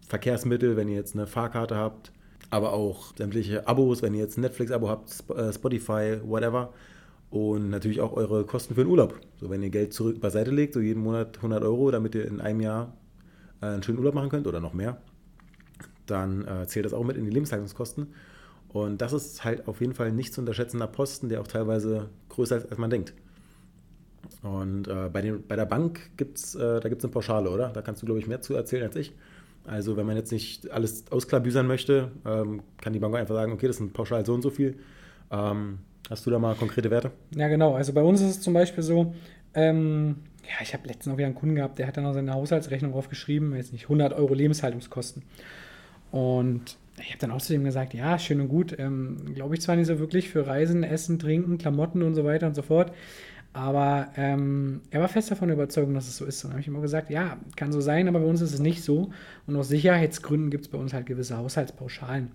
[0.07, 2.13] Verkehrsmittel, wenn ihr jetzt eine Fahrkarte habt,
[2.51, 6.73] aber auch sämtliche Abos, wenn ihr jetzt ein Netflix-Abo habt, äh, Spotify, whatever.
[7.29, 9.19] Und natürlich auch eure Kosten für den Urlaub.
[9.41, 12.41] So, wenn ihr Geld zurück beiseite legt, so jeden Monat 100 Euro, damit ihr in
[12.41, 12.97] einem Jahr
[13.61, 14.99] äh, einen schönen Urlaub machen könnt oder noch mehr,
[16.07, 18.15] dann äh, zählt das auch mit in die Lebenshaltungskosten.
[18.69, 22.59] Und das ist halt auf jeden Fall nicht zu unterschätzender Posten, der auch teilweise größer
[22.59, 23.13] ist, als man denkt.
[24.43, 27.71] Und äh, bei, den, bei der Bank gibt es äh, eine Pauschale, oder?
[27.71, 29.13] Da kannst du, glaube ich, mehr zu erzählen als ich.
[29.67, 33.67] Also wenn man jetzt nicht alles ausklabüsern möchte, ähm, kann die Bank einfach sagen, okay,
[33.67, 34.77] das sind pauschal so und so viel.
[35.31, 37.11] Ähm, hast du da mal konkrete Werte?
[37.35, 37.75] Ja, genau.
[37.75, 39.15] Also bei uns ist es zum Beispiel so,
[39.55, 42.33] ähm, ja, ich habe letztens auch wieder einen Kunden gehabt, der hat dann noch seine
[42.33, 45.23] Haushaltsrechnung draufgeschrieben, jetzt nicht 100 Euro Lebenshaltungskosten.
[46.13, 49.87] Und ich habe dann außerdem gesagt, ja, schön und gut, ähm, glaube ich zwar nicht
[49.87, 52.93] so wirklich für Reisen, Essen, Trinken, Klamotten und so weiter und so fort,
[53.57, 56.45] aber ähm, er war fest davon überzeugt, dass es so ist.
[56.45, 58.85] Und habe ich immer gesagt, ja, kann so sein, aber bei uns ist es nicht
[58.85, 59.11] so.
[59.47, 62.33] Und aus Sicherheitsgründen gibt es bei uns halt gewisse Haushaltspauschalen.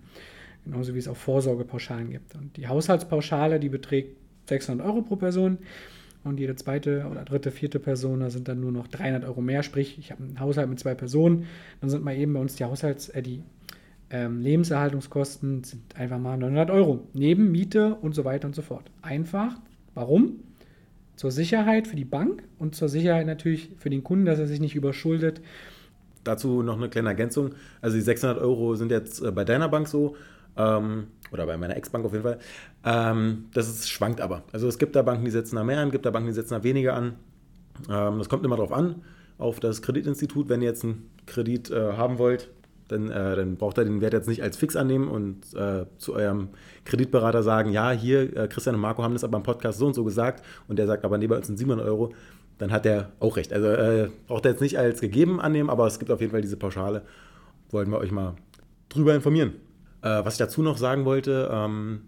[0.64, 2.34] Genauso wie es auch Vorsorgepauschalen gibt.
[2.34, 4.16] Und die Haushaltspauschale, die beträgt
[4.48, 5.58] 600 Euro pro Person.
[6.24, 9.62] Und jede zweite oder dritte, vierte Person, da sind dann nur noch 300 Euro mehr.
[9.62, 11.46] Sprich, ich habe einen Haushalt mit zwei Personen.
[11.80, 13.44] Dann sind mal eben bei uns die Haushalts-, äh, die
[14.10, 17.06] ähm, Lebenserhaltungskosten sind einfach mal 900 Euro.
[17.12, 18.90] Neben Miete und so weiter und so fort.
[19.02, 19.60] Einfach.
[19.94, 20.40] Warum?
[21.22, 24.58] Zur Sicherheit für die Bank und zur Sicherheit natürlich für den Kunden, dass er sich
[24.58, 25.40] nicht überschuldet.
[26.24, 27.50] Dazu noch eine kleine Ergänzung.
[27.80, 30.16] Also die 600 Euro sind jetzt äh, bei deiner Bank so,
[30.56, 32.40] ähm, oder bei meiner Ex-Bank auf jeden Fall.
[32.84, 34.42] Ähm, das ist, schwankt aber.
[34.50, 36.54] Also es gibt da Banken, die setzen da mehr an, gibt da Banken, die setzen
[36.54, 37.14] da weniger an.
[37.88, 39.04] Ähm, das kommt immer darauf an,
[39.38, 40.48] auf das Kreditinstitut.
[40.48, 42.50] Wenn ihr jetzt einen Kredit äh, haben wollt,
[42.92, 46.14] dann, äh, dann braucht er den Wert jetzt nicht als fix annehmen und äh, zu
[46.14, 46.50] eurem
[46.84, 49.94] Kreditberater sagen, ja, hier, äh, Christian und Marco haben das aber im Podcast so und
[49.94, 52.12] so gesagt und der sagt aber, nee, bei uns sind 700 Euro,
[52.58, 53.52] dann hat er auch recht.
[53.52, 56.42] Also äh, braucht er jetzt nicht als gegeben annehmen, aber es gibt auf jeden Fall
[56.42, 57.02] diese Pauschale.
[57.70, 58.36] Wollten wir euch mal
[58.88, 59.54] drüber informieren.
[60.02, 62.02] Äh, was ich dazu noch sagen wollte, ähm,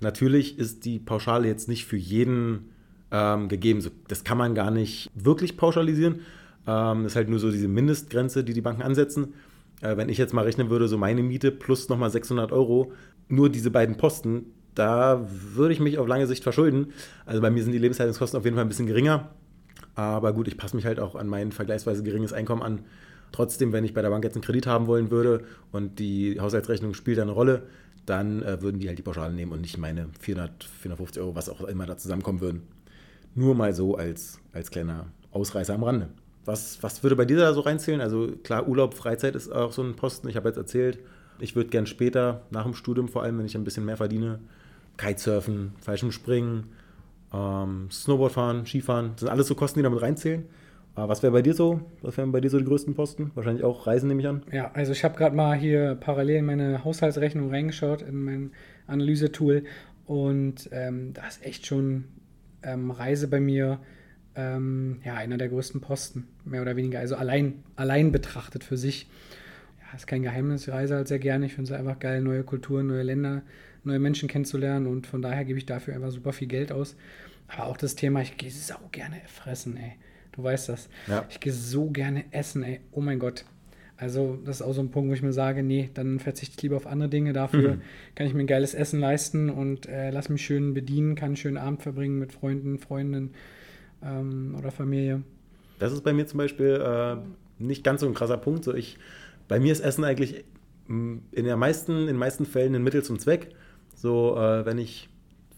[0.00, 2.70] natürlich ist die Pauschale jetzt nicht für jeden
[3.10, 3.88] ähm, gegeben.
[4.08, 6.20] Das kann man gar nicht wirklich pauschalisieren.
[6.66, 9.34] Ähm, das ist halt nur so diese Mindestgrenze, die die Banken ansetzen
[9.80, 12.92] äh, wenn ich jetzt mal rechnen würde, so meine Miete plus nochmal 600 Euro,
[13.28, 16.92] nur diese beiden Posten, da würde ich mich auf lange Sicht verschulden.
[17.24, 19.30] Also bei mir sind die Lebenshaltungskosten auf jeden Fall ein bisschen geringer.
[19.94, 22.80] Aber gut, ich passe mich halt auch an mein vergleichsweise geringes Einkommen an.
[23.32, 26.94] Trotzdem, wenn ich bei der Bank jetzt einen Kredit haben wollen würde und die Haushaltsrechnung
[26.94, 27.62] spielt eine Rolle,
[28.04, 31.48] dann äh, würden die halt die Pauschale nehmen und nicht meine 400, 450 Euro, was
[31.48, 32.62] auch immer da zusammenkommen würden.
[33.34, 36.08] Nur mal so als, als kleiner Ausreißer am Rande.
[36.46, 38.00] Was, was würde bei dir da so reinzählen?
[38.00, 40.28] Also klar, Urlaub, Freizeit ist auch so ein Posten.
[40.28, 41.00] Ich habe jetzt erzählt,
[41.40, 44.38] ich würde gern später, nach dem Studium vor allem, wenn ich ein bisschen mehr verdiene,
[44.96, 46.64] Kitesurfen, Fallschirmspringen,
[47.34, 50.44] ähm, Snowboardfahren, Skifahren, das sind alles so Kosten, die damit reinzählen.
[50.96, 51.80] Äh, was wäre bei dir so?
[52.00, 53.32] Was wären bei dir so die größten Posten?
[53.34, 54.42] Wahrscheinlich auch Reisen, nehme ich an.
[54.52, 58.50] Ja, also ich habe gerade mal hier parallel in meine Haushaltsrechnung reingeschaut, in mein
[58.86, 59.64] Analysetool.
[60.06, 62.04] Und ähm, da ist echt schon
[62.62, 63.80] ähm, Reise bei mir
[64.36, 67.00] ähm, ja, einer der größten Posten, mehr oder weniger.
[67.00, 69.08] Also allein, allein betrachtet für sich.
[69.80, 71.46] Ja, ist kein Geheimnis, ich reise halt sehr gerne.
[71.46, 73.42] Ich finde es einfach geil, neue Kulturen, neue Länder,
[73.82, 74.86] neue Menschen kennenzulernen.
[74.86, 76.96] Und von daher gebe ich dafür einfach super viel Geld aus.
[77.48, 79.92] Aber auch das Thema, ich gehe sau gerne fressen, ey.
[80.32, 80.90] Du weißt das.
[81.06, 81.24] Ja.
[81.30, 82.80] Ich gehe so gerne essen, ey.
[82.92, 83.44] Oh mein Gott.
[83.96, 86.62] Also, das ist auch so ein Punkt, wo ich mir sage, nee, dann verzichte ich
[86.62, 87.32] lieber auf andere Dinge.
[87.32, 87.82] Dafür mhm.
[88.14, 91.36] kann ich mir ein geiles Essen leisten und äh, lass mich schön bedienen, kann einen
[91.36, 93.30] schönen Abend verbringen mit Freunden, Freundinnen
[94.02, 95.22] ähm, oder Familie.
[95.78, 97.16] Das ist bei mir zum Beispiel äh,
[97.58, 98.64] nicht ganz so ein krasser Punkt.
[98.64, 98.98] So ich,
[99.48, 100.44] bei mir ist Essen eigentlich
[100.88, 103.54] mm, in, der meisten, in den meisten Fällen ein Mittel zum Zweck.
[103.94, 105.08] So, äh, wenn ich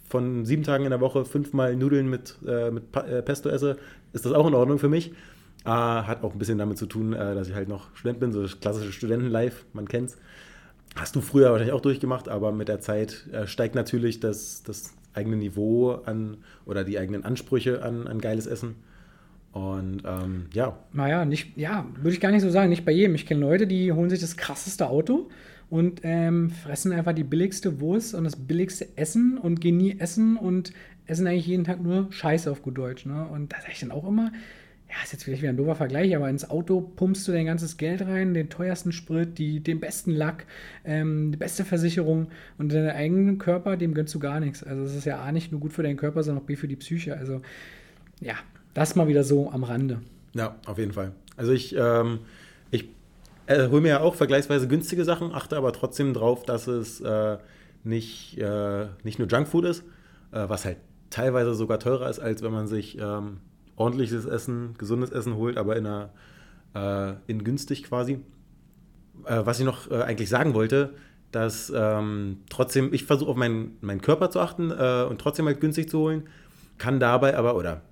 [0.08, 3.76] von sieben Tagen in der Woche fünfmal Nudeln mit, äh, mit äh, Pesto esse,
[4.12, 5.12] ist das auch in Ordnung für mich.
[5.64, 8.32] Äh, hat auch ein bisschen damit zu tun, äh, dass ich halt noch Student bin,
[8.32, 10.16] so das klassische Studentenlife, man kennt's.
[10.96, 14.94] Hast du früher wahrscheinlich auch durchgemacht, aber mit der Zeit äh, steigt natürlich das, das
[15.18, 18.76] eigene Niveau an oder die eigenen Ansprüche an, an geiles Essen.
[19.52, 20.78] Und ähm, ja.
[20.92, 23.14] Naja, nicht, ja, würde ich gar nicht so sagen, nicht bei jedem.
[23.14, 25.28] Ich kenne Leute, die holen sich das krasseste Auto
[25.70, 30.36] und ähm, fressen einfach die billigste Wurst und das billigste Essen und gehen nie essen
[30.36, 30.72] und
[31.06, 33.06] essen eigentlich jeden Tag nur Scheiße auf gut Deutsch.
[33.06, 33.26] Ne?
[33.26, 34.32] Und da sage ich dann auch immer,
[34.90, 37.76] ja, ist jetzt vielleicht wieder ein doofer Vergleich, aber ins Auto pumpst du dein ganzes
[37.76, 40.46] Geld rein, den teuersten Sprit, die, den besten Lack,
[40.84, 44.62] ähm, die beste Versicherung und deinen eigenen Körper, dem gönnst du gar nichts.
[44.64, 46.68] Also es ist ja A nicht nur gut für deinen Körper, sondern auch B für
[46.68, 47.16] die Psyche.
[47.16, 47.42] Also
[48.20, 48.34] ja,
[48.72, 50.00] das mal wieder so am Rande.
[50.32, 51.12] Ja, auf jeden Fall.
[51.36, 52.20] Also ich, ähm,
[52.70, 52.88] ich
[53.46, 57.36] äh, hole mir ja auch vergleichsweise günstige Sachen, achte aber trotzdem drauf, dass es äh,
[57.84, 59.82] nicht, äh, nicht nur Junkfood ist,
[60.32, 60.78] äh, was halt
[61.10, 63.38] teilweise sogar teurer ist, als wenn man sich ähm,
[63.78, 66.10] ordentliches Essen, gesundes Essen holt, aber in, einer,
[66.74, 68.20] äh, in günstig quasi.
[69.24, 70.94] Äh, was ich noch äh, eigentlich sagen wollte,
[71.32, 75.60] dass ähm, trotzdem, ich versuche auf meinen, meinen Körper zu achten äh, und trotzdem halt
[75.60, 76.28] günstig zu holen,
[76.78, 77.82] kann dabei aber, oder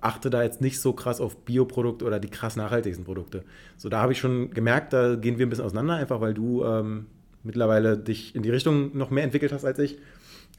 [0.00, 3.44] achte da jetzt nicht so krass auf Bioprodukte oder die krass nachhaltigsten Produkte.
[3.76, 6.64] So, da habe ich schon gemerkt, da gehen wir ein bisschen auseinander, einfach weil du
[6.64, 7.06] ähm,
[7.42, 9.98] mittlerweile dich in die Richtung noch mehr entwickelt hast als ich.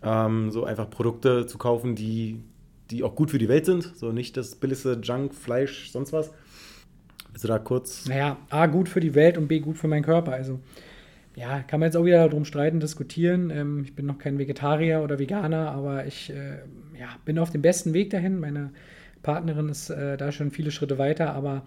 [0.03, 2.43] Ähm, so einfach Produkte zu kaufen, die
[2.91, 3.91] die auch gut für die Welt sind.
[3.95, 6.31] So nicht das billigste Junk, Fleisch, sonst was.
[7.41, 8.07] Du da kurz.
[8.07, 10.33] Naja, A, gut für die Welt und B, gut für meinen Körper.
[10.33, 10.59] Also,
[11.35, 13.49] ja, kann man jetzt auch wieder darum streiten, diskutieren.
[13.49, 16.57] Ähm, ich bin noch kein Vegetarier oder Veganer, aber ich äh,
[16.99, 18.39] ja, bin auf dem besten Weg dahin.
[18.39, 18.71] Meine
[19.23, 21.63] Partnerin ist äh, da schon viele Schritte weiter, aber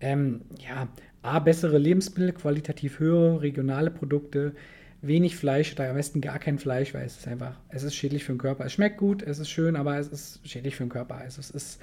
[0.00, 0.88] ähm, ja,
[1.22, 4.54] A, bessere Lebensmittel, qualitativ höhere, regionale Produkte,
[5.00, 8.24] wenig Fleisch oder am besten gar kein Fleisch, weil es ist einfach, es ist schädlich
[8.24, 8.64] für den Körper.
[8.64, 11.16] Es schmeckt gut, es ist schön, aber es ist schädlich für den Körper.
[11.16, 11.80] Also es ist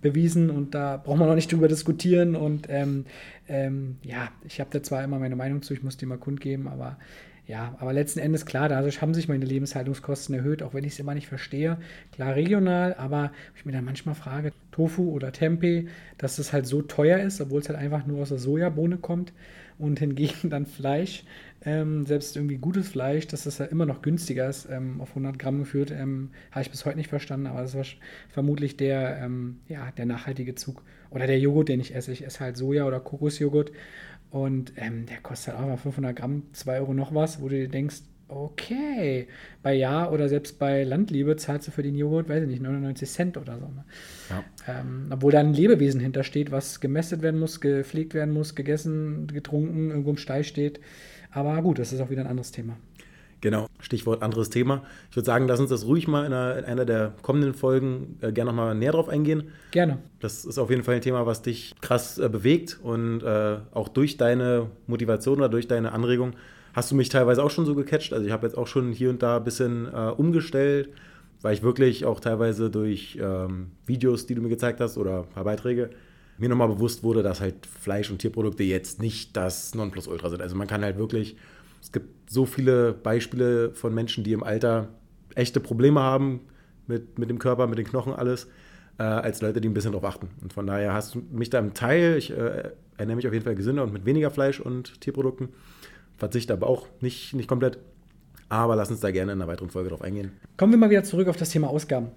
[0.00, 2.36] bewiesen und da braucht man noch nicht drüber diskutieren.
[2.36, 3.06] Und ähm,
[3.48, 6.68] ähm, ja, ich habe da zwar immer meine Meinung zu, ich muss die mal kundgeben,
[6.68, 6.98] aber
[7.44, 10.98] ja, aber letzten Endes klar, dadurch haben sich meine Lebenshaltungskosten erhöht, auch wenn ich es
[11.00, 11.78] immer nicht verstehe.
[12.12, 16.82] Klar regional, aber ich mir dann manchmal frage, Tofu oder Tempeh, dass es halt so
[16.82, 19.32] teuer ist, obwohl es halt einfach nur aus der Sojabohne kommt
[19.78, 21.24] und hingegen dann Fleisch
[21.64, 25.38] ähm, selbst irgendwie gutes Fleisch, dass das ja immer noch günstiger ist, ähm, auf 100
[25.38, 27.84] Gramm geführt, ähm, habe ich bis heute nicht verstanden, aber das war
[28.28, 30.82] vermutlich der, ähm, ja, der nachhaltige Zug.
[31.10, 32.12] Oder der Joghurt, den ich esse.
[32.12, 33.72] Ich esse halt Soja- oder Kokosjoghurt
[34.30, 37.56] und ähm, der kostet halt auch mal 500 Gramm, 2 Euro noch was, wo du
[37.56, 38.02] dir denkst,
[38.34, 39.28] okay,
[39.62, 43.08] bei Ja oder selbst bei Landliebe zahlst du für den Joghurt, weiß ich nicht, 99
[43.08, 43.66] Cent oder so.
[43.66, 43.84] Ne?
[44.30, 44.44] Ja.
[44.68, 49.90] Ähm, obwohl da ein Lebewesen hintersteht, was gemästet werden muss, gepflegt werden muss, gegessen, getrunken,
[49.90, 50.80] irgendwo im Stall steht.
[51.30, 52.76] Aber gut, das ist auch wieder ein anderes Thema.
[53.42, 54.84] Genau, Stichwort anderes Thema.
[55.10, 58.16] Ich würde sagen, lass uns das ruhig mal in einer, in einer der kommenden Folgen
[58.20, 59.48] äh, gerne nochmal näher drauf eingehen.
[59.72, 59.98] Gerne.
[60.20, 63.88] Das ist auf jeden Fall ein Thema, was dich krass äh, bewegt und äh, auch
[63.88, 66.34] durch deine Motivation oder durch deine Anregung
[66.72, 68.12] hast du mich teilweise auch schon so gecatcht.
[68.12, 70.90] Also ich habe jetzt auch schon hier und da ein bisschen äh, umgestellt,
[71.42, 75.28] weil ich wirklich auch teilweise durch ähm, Videos, die du mir gezeigt hast oder ein
[75.28, 75.90] paar Beiträge,
[76.38, 80.42] mir nochmal bewusst wurde, dass halt Fleisch- und Tierprodukte jetzt nicht das Nonplusultra sind.
[80.42, 81.36] Also man kann halt wirklich,
[81.80, 84.88] es gibt so viele Beispiele von Menschen, die im Alter
[85.34, 86.40] echte Probleme haben
[86.86, 88.48] mit, mit dem Körper, mit den Knochen, alles,
[88.98, 90.28] äh, als Leute, die ein bisschen drauf achten.
[90.40, 93.44] Und von daher hast du mich da im Teil, ich äh, ernähre mich auf jeden
[93.44, 95.50] Fall gesünder und mit weniger Fleisch und Tierprodukten,
[96.22, 97.78] verzichte aber auch nicht, nicht komplett.
[98.48, 100.30] Aber lass uns da gerne in einer weiteren Folge drauf eingehen.
[100.56, 102.12] Kommen wir mal wieder zurück auf das Thema Ausgaben.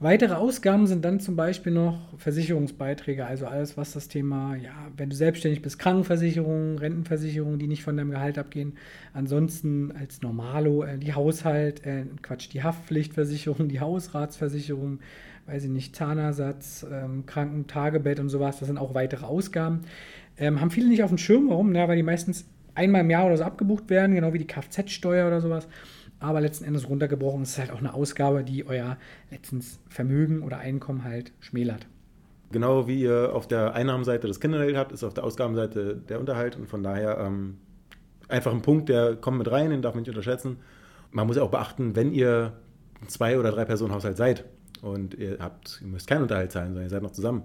[0.00, 5.08] Weitere Ausgaben sind dann zum Beispiel noch Versicherungsbeiträge, also alles, was das Thema, ja, wenn
[5.08, 8.74] du selbstständig bist, Krankenversicherung, Rentenversicherung, die nicht von deinem Gehalt abgehen.
[9.14, 14.98] Ansonsten als Normalo äh, die Haushalt, äh, Quatsch, die Haftpflichtversicherung, die Hausratsversicherung,
[15.46, 19.80] weiß ich nicht, Zahnersatz, ähm, Krankentagebett und sowas, das sind auch weitere Ausgaben.
[20.36, 21.74] Ähm, haben viele nicht auf dem Schirm, warum?
[21.74, 22.44] Ja, weil die meistens
[22.78, 25.68] einmal im Jahr oder so abgebucht werden, genau wie die Kfz-Steuer oder sowas.
[26.20, 28.96] Aber letzten Endes runtergebrochen ist es halt auch eine Ausgabe, die euer
[29.30, 31.86] letztens Vermögen oder Einkommen halt schmälert.
[32.50, 36.56] Genau wie ihr auf der Einnahmenseite das Kindergeld habt, ist auf der Ausgabenseite der Unterhalt.
[36.56, 37.58] Und von daher ähm,
[38.28, 40.56] einfach ein Punkt, der kommt mit rein, den darf man nicht unterschätzen.
[41.10, 42.54] Man muss ja auch beachten, wenn ihr
[43.00, 44.44] ein Zwei- oder Drei-Personen-Haushalt seid
[44.82, 47.42] und ihr habt, ihr müsst keinen Unterhalt zahlen, sondern ihr seid noch zusammen.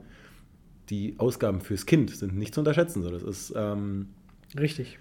[0.89, 3.03] Die Ausgaben fürs Kind sind nicht zu unterschätzen.
[3.03, 4.09] So, das ist ähm,
[4.57, 4.99] richtig.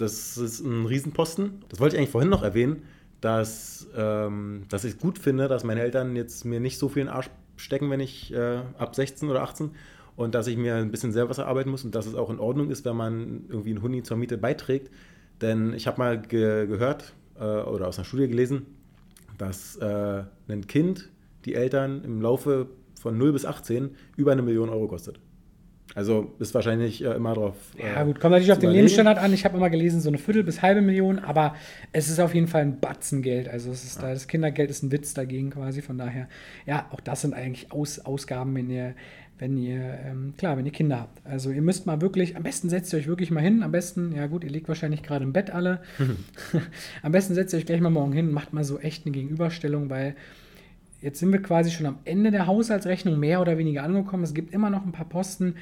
[0.00, 1.64] Das ist ein Riesenposten.
[1.68, 2.82] Das wollte ich eigentlich vorhin noch erwähnen
[3.20, 7.02] dass, ähm, dass ich es gut finde, dass meine Eltern jetzt mir nicht so viel
[7.02, 9.72] in den Arsch stecken, wenn ich äh, ab 16 oder 18
[10.16, 12.38] und dass ich mir ein bisschen selber was erarbeiten muss und dass es auch in
[12.38, 14.90] Ordnung ist, wenn man irgendwie einen Huni zur Miete beiträgt.
[15.40, 18.66] Denn ich habe mal ge gehört äh, oder aus einer Studie gelesen,
[19.38, 21.10] dass äh, ein Kind
[21.44, 22.68] die Eltern im Laufe
[23.00, 25.20] von 0 bis 18 über eine Million Euro kostet.
[25.94, 27.56] Also ist wahrscheinlich äh, immer drauf.
[27.76, 29.32] Äh, ja, gut, kommt natürlich auf den Lebensstandard an.
[29.32, 31.54] Ich habe immer gelesen, so eine Viertel bis halbe Million, aber
[31.92, 33.48] es ist auf jeden Fall ein Batzen Geld.
[33.48, 34.08] Also es ist ja.
[34.08, 35.82] da, das Kindergeld ist ein Witz dagegen quasi.
[35.82, 36.28] Von daher,
[36.66, 38.94] ja, auch das sind eigentlich Aus, Ausgaben, wenn ihr,
[39.38, 41.26] wenn ihr, ähm, klar, wenn ihr Kinder habt.
[41.26, 43.62] Also ihr müsst mal wirklich, am besten setzt ihr euch wirklich mal hin.
[43.64, 45.80] Am besten, ja gut, ihr liegt wahrscheinlich gerade im Bett alle.
[47.02, 49.12] am besten setzt ihr euch gleich mal morgen hin und macht mal so echt eine
[49.12, 50.14] Gegenüberstellung, weil
[51.00, 54.22] Jetzt sind wir quasi schon am Ende der Haushaltsrechnung mehr oder weniger angekommen.
[54.22, 55.54] Es gibt immer noch ein paar Posten,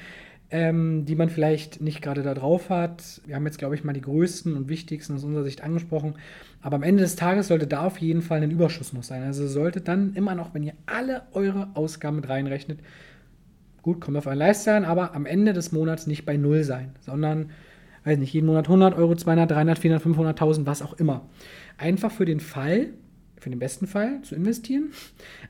[0.51, 3.21] ähm, die man vielleicht nicht gerade da drauf hat.
[3.25, 6.15] Wir haben jetzt, glaube ich, mal die größten und wichtigsten aus unserer Sicht angesprochen.
[6.61, 9.23] Aber am Ende des Tages sollte da auf jeden Fall ein Überschuss noch sein.
[9.23, 12.79] Also sollte dann immer noch, wenn ihr alle eure Ausgaben mit reinrechnet,
[13.81, 17.51] gut, kommt auf einen Leistung, aber am Ende des Monats nicht bei Null sein, sondern,
[18.03, 20.03] weiß nicht, jeden Monat 100 Euro, 200, 300, 400,
[20.39, 21.29] 500.000, was auch immer.
[21.77, 22.89] Einfach für den Fall,
[23.39, 24.91] für den besten Fall zu investieren,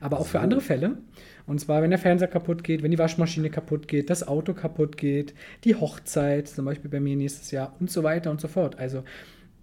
[0.00, 0.98] aber auch für andere Fälle.
[1.46, 4.96] Und zwar, wenn der Fernseher kaputt geht, wenn die Waschmaschine kaputt geht, das Auto kaputt
[4.96, 8.78] geht, die Hochzeit, zum Beispiel bei mir nächstes Jahr und so weiter und so fort.
[8.78, 9.02] Also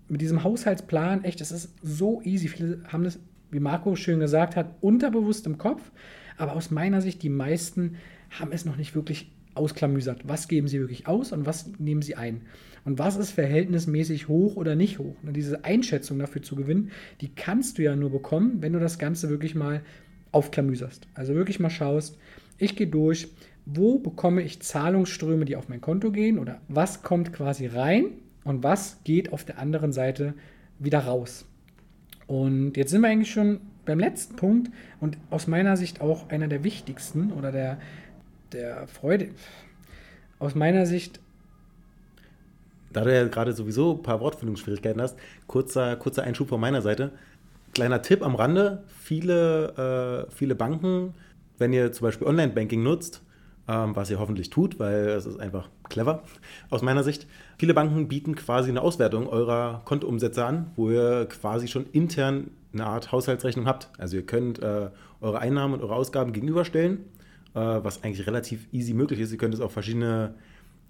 [0.10, 2.48] mit diesem Haushaltsplan, echt, das ist so easy.
[2.48, 3.20] Viele haben das,
[3.52, 5.92] wie Marco schön gesagt hat, unterbewusst im Kopf.
[6.38, 7.96] Aber aus meiner Sicht, die meisten
[8.30, 10.28] haben es noch nicht wirklich ausklamüsert.
[10.28, 12.42] Was geben sie wirklich aus und was nehmen sie ein?
[12.88, 15.18] Und was ist verhältnismäßig hoch oder nicht hoch?
[15.22, 18.98] Und diese Einschätzung dafür zu gewinnen, die kannst du ja nur bekommen, wenn du das
[18.98, 19.82] Ganze wirklich mal
[20.32, 21.06] aufklamüserst.
[21.14, 22.18] Also wirklich mal schaust,
[22.58, 23.28] ich gehe durch,
[23.66, 28.06] wo bekomme ich Zahlungsströme, die auf mein Konto gehen oder was kommt quasi rein
[28.46, 30.34] und was geht auf der anderen Seite
[30.80, 31.46] wieder raus.
[32.26, 34.72] Und jetzt sind wir eigentlich schon beim letzten Punkt
[35.02, 37.80] und aus meiner Sicht auch einer der wichtigsten oder der,
[38.54, 39.32] der Freude.
[40.40, 41.20] Aus meiner Sicht
[42.94, 47.12] da du ja gerade sowieso ein paar Wortfindungsschwierigkeiten hast, kurzer, kurzer Einschub von meiner Seite.
[47.74, 51.14] Kleiner Tipp am Rande: viele, äh, viele Banken,
[51.58, 53.22] wenn ihr zum Beispiel Online-Banking nutzt,
[53.68, 56.24] ähm, was ihr hoffentlich tut, weil es ist einfach clever
[56.70, 57.28] aus meiner Sicht.
[57.58, 62.86] Viele Banken bieten quasi eine Auswertung eurer Kontoumsätze an, wo ihr quasi schon intern eine
[62.86, 63.90] Art Haushaltsrechnung habt.
[63.98, 64.90] Also ihr könnt äh,
[65.22, 67.06] eure Einnahmen und eure Ausgaben gegenüberstellen,
[67.54, 69.32] äh, was eigentlich relativ easy möglich ist.
[69.32, 70.36] Ihr könnt es auf verschiedene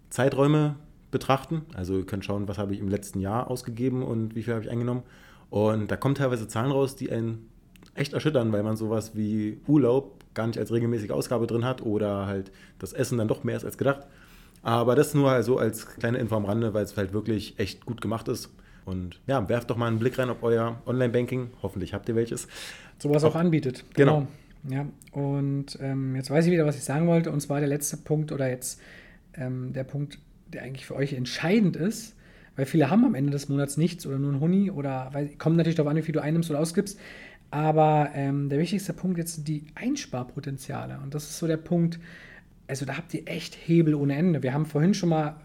[0.09, 0.75] Zeiträume
[1.11, 1.61] betrachten.
[1.73, 4.63] Also ihr könnt schauen, was habe ich im letzten Jahr ausgegeben und wie viel habe
[4.63, 5.03] ich eingenommen.
[5.49, 7.49] Und da kommen teilweise Zahlen raus, die einen
[7.95, 12.27] echt erschüttern, weil man sowas wie Urlaub gar nicht als regelmäßige Ausgabe drin hat oder
[12.27, 14.05] halt das Essen dann doch mehr ist als gedacht.
[14.61, 18.01] Aber das nur also als kleine Info am Rande, weil es halt wirklich echt gut
[18.01, 18.49] gemacht ist.
[18.85, 22.47] Und ja, werft doch mal einen Blick rein, ob euer Online-Banking, hoffentlich habt ihr welches,
[22.99, 23.83] sowas auch anbietet.
[23.93, 24.19] Genau.
[24.19, 24.27] genau.
[24.69, 27.31] Ja, und ähm, jetzt weiß ich wieder, was ich sagen wollte.
[27.31, 28.81] Und zwar der letzte Punkt oder jetzt
[29.33, 30.19] ähm, der Punkt,
[30.53, 32.15] der eigentlich für euch entscheidend ist,
[32.55, 35.57] weil viele haben am Ende des Monats nichts oder nur ein Huni oder weil, kommt
[35.57, 36.99] natürlich darauf an, wie viel du einnimmst oder ausgibst.
[37.49, 40.99] Aber ähm, der wichtigste Punkt jetzt sind die Einsparpotenziale.
[41.01, 41.99] Und das ist so der Punkt,
[42.67, 44.43] also da habt ihr echt Hebel ohne Ende.
[44.43, 45.37] Wir haben vorhin schon mal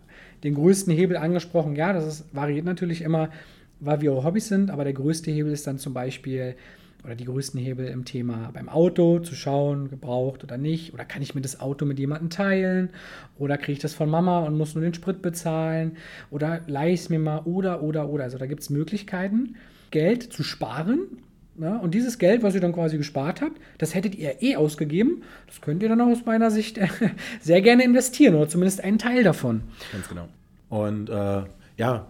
[0.43, 1.77] den größten Hebel angesprochen.
[1.77, 3.31] Ja, das ist, variiert natürlich immer,
[3.79, 6.57] weil wir eure Hobbys sind, aber der größte Hebel ist dann zum Beispiel
[7.05, 10.95] oder die größten Hebel im Thema beim Auto, zu schauen, gebraucht oder nicht.
[10.95, 12.91] Oder kann ich mir das Auto mit jemandem teilen?
[13.39, 15.97] Oder kriege ich das von Mama und muss nur den Sprit bezahlen?
[16.31, 17.41] Oder leihe ich es mir mal?
[17.41, 18.25] Oder, oder, oder.
[18.25, 19.57] Also da gibt es Möglichkeiten,
[19.91, 21.19] Geld zu sparen.
[21.59, 25.23] Ja, und dieses Geld, was ihr dann quasi gespart habt, das hättet ihr eh ausgegeben.
[25.47, 26.79] Das könnt ihr dann aus meiner Sicht
[27.41, 29.63] sehr gerne investieren oder zumindest einen Teil davon.
[29.93, 30.29] Ganz genau.
[30.71, 31.43] Und äh,
[31.77, 32.07] ja,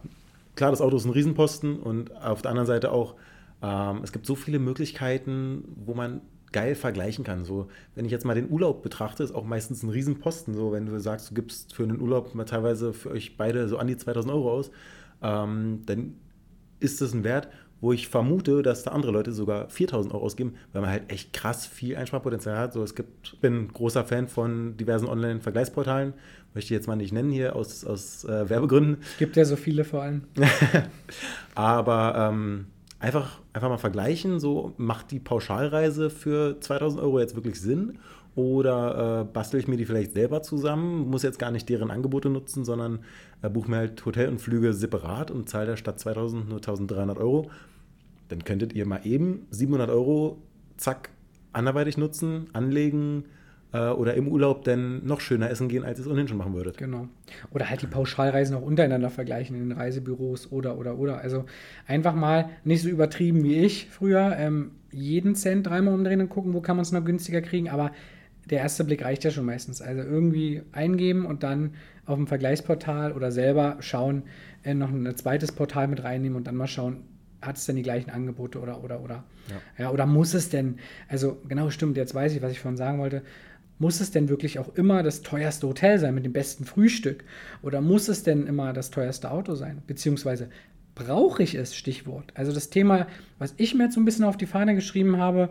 [0.54, 3.14] klar, das Auto ist ein Riesenposten und auf der anderen Seite auch
[3.62, 6.20] ähm, es gibt so viele Möglichkeiten, wo man
[6.52, 7.44] geil vergleichen kann.
[7.44, 10.54] So, wenn ich jetzt mal den Urlaub betrachte, ist auch meistens ein Riesenposten.
[10.54, 13.78] So, wenn du sagst, du gibst für einen Urlaub mal teilweise für euch beide so
[13.78, 14.70] an die 2000 Euro aus,
[15.22, 16.14] ähm, dann
[16.80, 17.48] ist das ein Wert,
[17.80, 21.32] wo ich vermute, dass da andere Leute sogar 4000 Euro ausgeben, weil man halt echt
[21.32, 22.72] krass viel Einsparpotenzial hat.
[22.72, 26.12] So, es gibt, ich bin großer Fan von diversen Online-Vergleichsportalen,
[26.54, 28.98] möchte ich jetzt mal nicht nennen hier aus, aus äh, Werbegründen.
[29.02, 30.22] Es gibt ja so viele vor allem.
[31.54, 32.66] Aber ähm,
[33.02, 37.98] einfach, einfach mal vergleichen, so macht die Pauschalreise für 2000 Euro jetzt wirklich Sinn?
[38.34, 42.30] Oder äh, bastel ich mir die vielleicht selber zusammen, muss jetzt gar nicht deren Angebote
[42.30, 43.00] nutzen, sondern
[43.42, 47.18] äh, buche mir halt Hotel und Flüge separat und zahle da statt 2000 nur 1300
[47.18, 47.50] Euro.
[48.28, 50.38] Dann könntet ihr mal eben 700 Euro,
[50.78, 51.10] zack,
[51.52, 53.24] anderweitig nutzen, anlegen,
[53.72, 56.54] äh, oder im Urlaub dann noch schöner essen gehen, als ihr es ohnehin schon machen
[56.54, 56.76] würdet.
[56.78, 57.08] Genau.
[57.52, 61.18] Oder halt die Pauschalreisen auch untereinander vergleichen in den Reisebüros oder, oder, oder.
[61.18, 61.44] Also
[61.86, 66.52] einfach mal nicht so übertrieben wie ich früher, ähm, jeden Cent dreimal umdrehen und gucken,
[66.52, 67.92] wo kann man es noch günstiger kriegen, aber
[68.50, 69.80] der erste Blick reicht ja schon meistens.
[69.80, 74.24] Also irgendwie eingeben und dann auf dem Vergleichsportal oder selber schauen,
[74.64, 77.04] äh, noch ein zweites Portal mit reinnehmen und dann mal schauen,
[77.40, 79.24] hat es denn die gleichen Angebote oder, oder, oder.
[79.48, 79.84] Ja.
[79.84, 79.90] ja.
[79.90, 83.22] oder muss es denn, also genau stimmt, jetzt weiß ich, was ich vorhin sagen wollte,
[83.82, 87.24] muss es denn wirklich auch immer das teuerste Hotel sein mit dem besten Frühstück?
[87.62, 89.82] Oder muss es denn immer das teuerste Auto sein?
[89.88, 90.50] Beziehungsweise
[90.94, 91.74] brauche ich es?
[91.74, 92.32] Stichwort.
[92.36, 93.08] Also das Thema,
[93.40, 95.50] was ich mir jetzt so ein bisschen auf die Fahne geschrieben habe,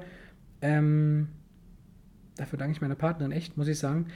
[0.62, 1.28] ähm,
[2.38, 4.08] dafür danke ich meiner Partnerin echt, muss ich sagen.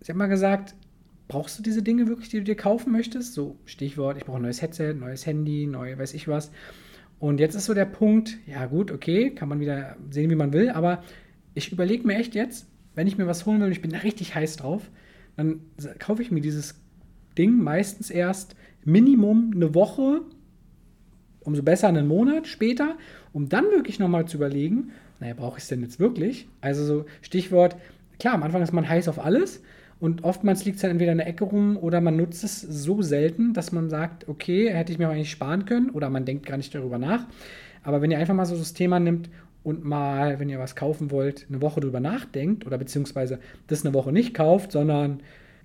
[0.00, 0.74] Sie hat mal gesagt,
[1.28, 3.34] brauchst du diese Dinge wirklich, die du dir kaufen möchtest?
[3.34, 6.50] So Stichwort, ich brauche ein neues Headset, neues Handy, neu weiß ich was.
[7.20, 10.52] Und jetzt ist so der Punkt, ja gut, okay, kann man wieder sehen, wie man
[10.52, 11.04] will, aber
[11.54, 13.98] ich überlege mir echt jetzt, wenn ich mir was holen will und ich bin da
[13.98, 14.90] richtig heiß drauf,
[15.36, 15.60] dann
[15.98, 16.74] kaufe ich mir dieses
[17.38, 20.20] Ding meistens erst Minimum eine Woche,
[21.40, 22.96] umso besser einen Monat später,
[23.32, 24.90] um dann wirklich nochmal zu überlegen,
[25.20, 26.48] naja, brauche ich es denn jetzt wirklich?
[26.60, 27.76] Also so Stichwort,
[28.18, 29.62] klar, am Anfang ist man heiß auf alles
[30.00, 33.02] und oftmals liegt es dann entweder in der Ecke rum oder man nutzt es so
[33.02, 36.56] selten, dass man sagt, okay, hätte ich mir eigentlich sparen können oder man denkt gar
[36.56, 37.26] nicht darüber nach.
[37.84, 39.30] Aber wenn ihr einfach mal so das Thema nimmt
[39.64, 43.38] und mal, wenn ihr was kaufen wollt, eine Woche drüber nachdenkt oder beziehungsweise
[43.68, 45.20] das eine Woche nicht kauft, sondern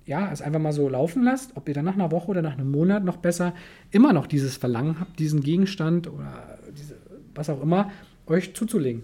[0.06, 2.54] ja, es einfach mal so laufen lasst, ob ihr dann nach einer Woche oder nach
[2.54, 3.54] einem Monat noch besser
[3.90, 6.96] immer noch dieses Verlangen habt, diesen Gegenstand oder diese,
[7.34, 7.90] was auch immer,
[8.26, 9.02] euch zuzulegen.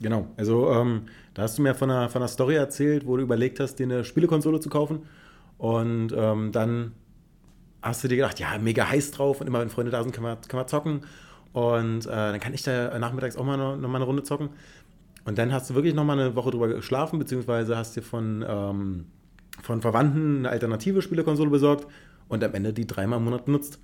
[0.00, 1.02] Genau, also ähm,
[1.34, 3.84] da hast du mir von einer, von einer Story erzählt, wo du überlegt hast, dir
[3.84, 5.00] eine Spielekonsole zu kaufen.
[5.58, 6.92] Und ähm, dann
[7.80, 10.26] hast du dir gedacht, ja, mega heiß drauf und immer wenn Freunde da sind, können
[10.26, 11.00] wir, können wir zocken
[11.56, 14.50] und äh, dann kann ich da nachmittags auch mal noch, noch mal eine Runde zocken.
[15.24, 18.44] Und dann hast du wirklich noch mal eine Woche drüber geschlafen, beziehungsweise hast dir von,
[18.46, 19.06] ähm,
[19.62, 21.86] von Verwandten eine alternative Spielekonsole besorgt
[22.28, 23.78] und am Ende die dreimal im Monat benutzt.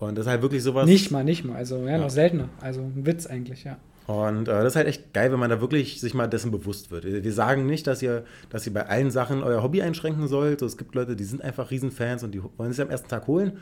[0.00, 0.84] Und das ist halt wirklich sowas.
[0.84, 1.54] Nicht mal, nicht mal.
[1.54, 1.98] Also ja, ja.
[1.98, 2.48] noch seltener.
[2.60, 3.76] Also ein Witz eigentlich, ja.
[4.08, 6.90] Und äh, das ist halt echt geil, wenn man da wirklich sich mal dessen bewusst
[6.90, 7.04] wird.
[7.04, 10.58] Wir sagen nicht, dass ihr, dass ihr bei allen Sachen euer Hobby einschränken sollt.
[10.58, 13.28] So, es gibt Leute, die sind einfach Riesenfans und die wollen es am ersten Tag
[13.28, 13.60] holen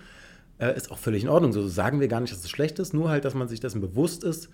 [0.61, 1.53] äh, ist auch völlig in Ordnung.
[1.53, 3.81] So sagen wir gar nicht, dass es schlecht ist, nur halt, dass man sich dessen
[3.81, 4.51] bewusst ist,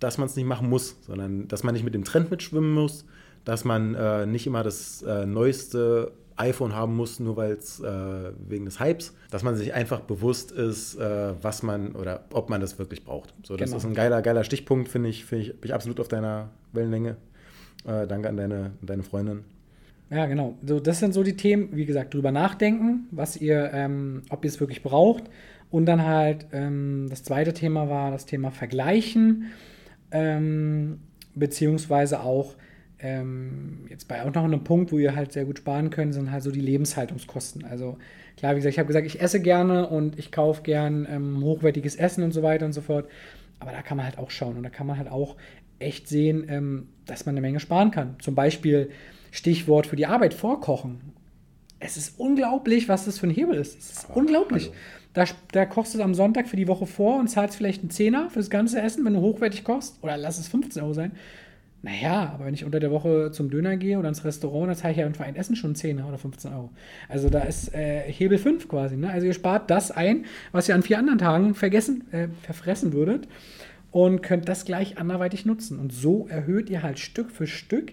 [0.00, 3.04] dass man es nicht machen muss, sondern dass man nicht mit dem Trend mitschwimmen muss,
[3.44, 8.32] dass man äh, nicht immer das äh, neueste iPhone haben muss, nur weil es äh,
[8.48, 12.60] wegen des Hypes, dass man sich einfach bewusst ist, äh, was man oder ob man
[12.60, 13.34] das wirklich braucht.
[13.42, 13.78] So, das genau.
[13.78, 17.16] ist ein geiler, geiler Stichpunkt, finde ich, find ich, bin ich absolut auf deiner Wellenlänge.
[17.84, 19.44] Äh, danke an deine, deine Freundin.
[20.10, 20.56] Ja, genau.
[20.64, 24.48] So, das sind so die Themen, wie gesagt, drüber nachdenken, was ihr, ähm, ob ihr
[24.48, 25.24] es wirklich braucht.
[25.70, 29.46] Und dann halt, ähm, das zweite Thema war das Thema Vergleichen,
[30.10, 31.00] ähm,
[31.34, 32.56] beziehungsweise auch,
[33.00, 36.30] ähm, jetzt bei auch noch einem Punkt, wo ihr halt sehr gut sparen könnt, sind
[36.32, 37.64] halt so die Lebenshaltungskosten.
[37.66, 37.98] Also
[38.38, 41.96] klar, wie gesagt, ich habe gesagt, ich esse gerne und ich kaufe gern ähm, hochwertiges
[41.96, 43.08] Essen und so weiter und so fort.
[43.60, 45.36] Aber da kann man halt auch schauen und da kann man halt auch
[45.78, 48.16] echt sehen, ähm, dass man eine Menge sparen kann.
[48.20, 48.90] Zum Beispiel
[49.38, 51.00] Stichwort für die Arbeit vorkochen.
[51.80, 53.78] Es ist unglaublich, was das für ein Hebel ist.
[53.78, 54.70] Es ist Aber unglaublich.
[55.14, 57.90] Da, da, kochst du es am Sonntag für die Woche vor und zahlst vielleicht einen
[57.90, 60.02] Zehner für das ganze Essen, wenn du hochwertig kochst.
[60.02, 61.12] Oder lass es 15 Euro sein.
[61.82, 64.92] Naja, aber wenn ich unter der Woche zum Döner gehe oder ins Restaurant, dann zahle
[64.92, 66.70] ich ja für ein Essen schon 10 oder 15 Euro.
[67.08, 68.96] Also da ist äh, Hebel 5 quasi.
[68.96, 69.10] Ne?
[69.10, 73.28] Also ihr spart das ein, was ihr an vier anderen Tagen vergessen, äh, verfressen würdet
[73.92, 75.78] und könnt das gleich anderweitig nutzen.
[75.78, 77.92] Und so erhöht ihr halt Stück für Stück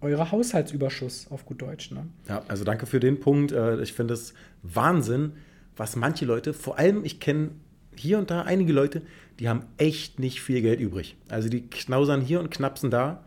[0.00, 1.90] euer Haushaltsüberschuss auf gut Deutsch.
[1.90, 2.06] Ne?
[2.28, 3.52] Ja, also danke für den Punkt.
[3.52, 5.32] Äh, ich finde es Wahnsinn,
[5.76, 7.50] was manche Leute, vor allem ich kenne
[7.94, 9.02] hier und da einige Leute,
[9.38, 11.16] die haben echt nicht viel Geld übrig.
[11.28, 13.24] Also die knausern hier und knapsen da,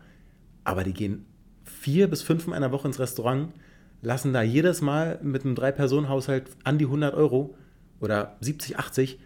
[0.64, 1.24] aber die gehen
[1.64, 3.52] vier bis fünf in einer Woche ins Restaurant,
[4.02, 7.54] lassen da jedes Mal mit einem Drei-Personen-Haushalt an die 100 Euro
[8.00, 9.18] oder 70, 80,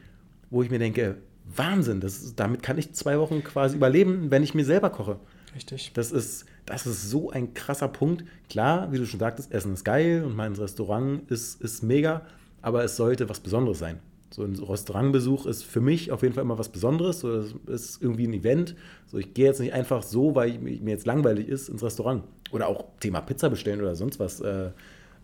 [0.51, 4.55] wo ich mir denke, Wahnsinn, das damit kann ich zwei Wochen quasi überleben, wenn ich
[4.55, 5.19] mir selber koche.
[5.55, 5.93] Richtig.
[5.95, 8.25] Das ist, das ist so ein krasser Punkt.
[8.49, 12.23] Klar, wie du schon sagtest, Essen ist geil und mein Restaurant ist, ist mega,
[12.63, 14.01] aber es sollte was Besonderes sein.
[14.31, 17.21] So ein Restaurantbesuch ist für mich auf jeden Fall immer was Besonderes.
[17.21, 18.75] So, das ist irgendwie ein Event.
[19.07, 22.25] So, ich gehe jetzt nicht einfach so, weil mir jetzt langweilig ist, ins Restaurant.
[22.51, 24.71] Oder auch Thema Pizza bestellen oder sonst was äh,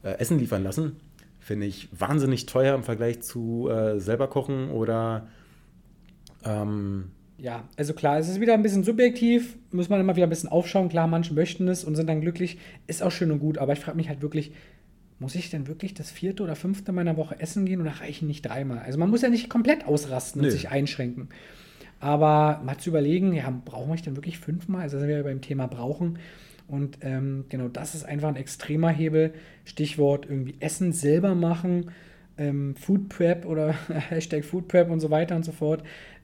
[0.05, 0.97] äh, Essen liefern lassen.
[1.41, 5.27] Finde ich wahnsinnig teuer im Vergleich zu äh, selber kochen oder
[6.45, 7.11] ähm,
[7.41, 10.51] ja, also klar, es ist wieder ein bisschen subjektiv, muss man immer wieder ein bisschen
[10.51, 10.89] aufschauen.
[10.89, 13.81] Klar, manche möchten es und sind dann glücklich, ist auch schön und gut, aber ich
[13.81, 14.53] frage mich halt wirklich,
[15.19, 18.43] muss ich denn wirklich das vierte oder fünfte meiner Woche essen gehen oder reichen nicht
[18.43, 18.81] dreimal?
[18.81, 20.49] Also man muss ja nicht komplett ausrasten Nö.
[20.49, 21.29] und sich einschränken.
[21.99, 24.83] Aber mal zu überlegen, ja, brauchen wir denn wirklich fünfmal?
[24.83, 26.19] Also sind wir ja beim Thema brauchen.
[26.69, 29.35] Und ähm, genau, das ist einfach ein extremer Hebel.
[29.65, 31.91] Stichwort irgendwie Essen selber machen,
[32.39, 33.73] ähm, Food Prep oder
[34.09, 35.83] Hashtag Food Prep und so weiter und so fort.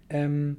[0.08, 0.58] Ähm,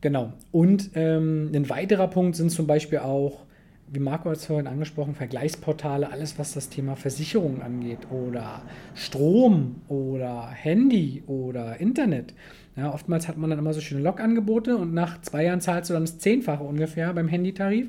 [0.00, 0.32] genau.
[0.52, 3.46] Und ähm, ein weiterer Punkt sind zum Beispiel auch
[3.92, 8.62] wie Marco hat es vorhin angesprochen, Vergleichsportale, alles was das Thema Versicherung angeht oder
[8.94, 12.32] Strom oder Handy oder Internet.
[12.76, 15.94] Ja, oftmals hat man dann immer so schöne Log-Angebote und nach zwei Jahren zahlst du
[15.94, 17.88] dann das Zehnfache ungefähr beim Handytarif.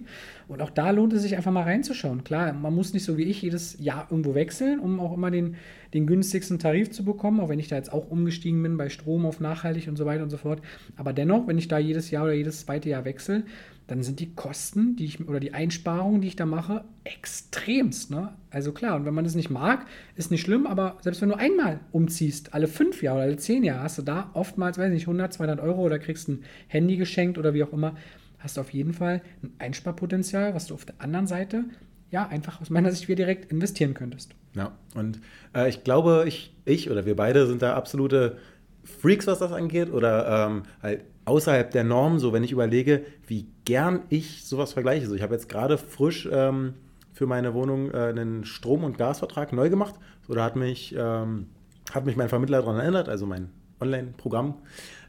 [0.51, 2.25] Und auch da lohnt es sich einfach mal reinzuschauen.
[2.25, 5.55] Klar, man muss nicht so wie ich jedes Jahr irgendwo wechseln, um auch immer den,
[5.93, 9.25] den günstigsten Tarif zu bekommen, auch wenn ich da jetzt auch umgestiegen bin bei Strom
[9.25, 10.61] auf nachhaltig und so weiter und so fort.
[10.97, 13.43] Aber dennoch, wenn ich da jedes Jahr oder jedes zweite Jahr wechsle,
[13.87, 18.11] dann sind die Kosten, die ich oder die Einsparungen, die ich da mache, extremst.
[18.11, 18.33] Ne?
[18.49, 19.85] Also klar, und wenn man das nicht mag,
[20.15, 23.63] ist nicht schlimm, aber selbst wenn du einmal umziehst, alle fünf Jahre oder alle zehn
[23.63, 26.97] Jahre, hast du da oftmals, weiß ich nicht, 100, 200 Euro oder kriegst ein Handy
[26.97, 27.95] geschenkt oder wie auch immer,
[28.41, 31.65] hast du auf jeden Fall ein Einsparpotenzial, was du auf der anderen Seite
[32.11, 34.35] ja einfach aus meiner Sicht wieder direkt investieren könntest.
[34.53, 35.19] Ja, und
[35.55, 38.37] äh, ich glaube, ich, ich oder wir beide sind da absolute
[38.83, 43.47] Freaks, was das angeht, oder ähm, halt außerhalb der Norm, so wenn ich überlege, wie
[43.65, 45.07] gern ich sowas vergleiche.
[45.07, 46.73] So, ich habe jetzt gerade frisch ähm,
[47.13, 49.95] für meine Wohnung äh, einen Strom- und Gasvertrag neu gemacht.
[50.27, 51.47] So, da hat mich, ähm,
[51.93, 54.55] hat mich mein Vermittler daran erinnert, also mein Online-Programm,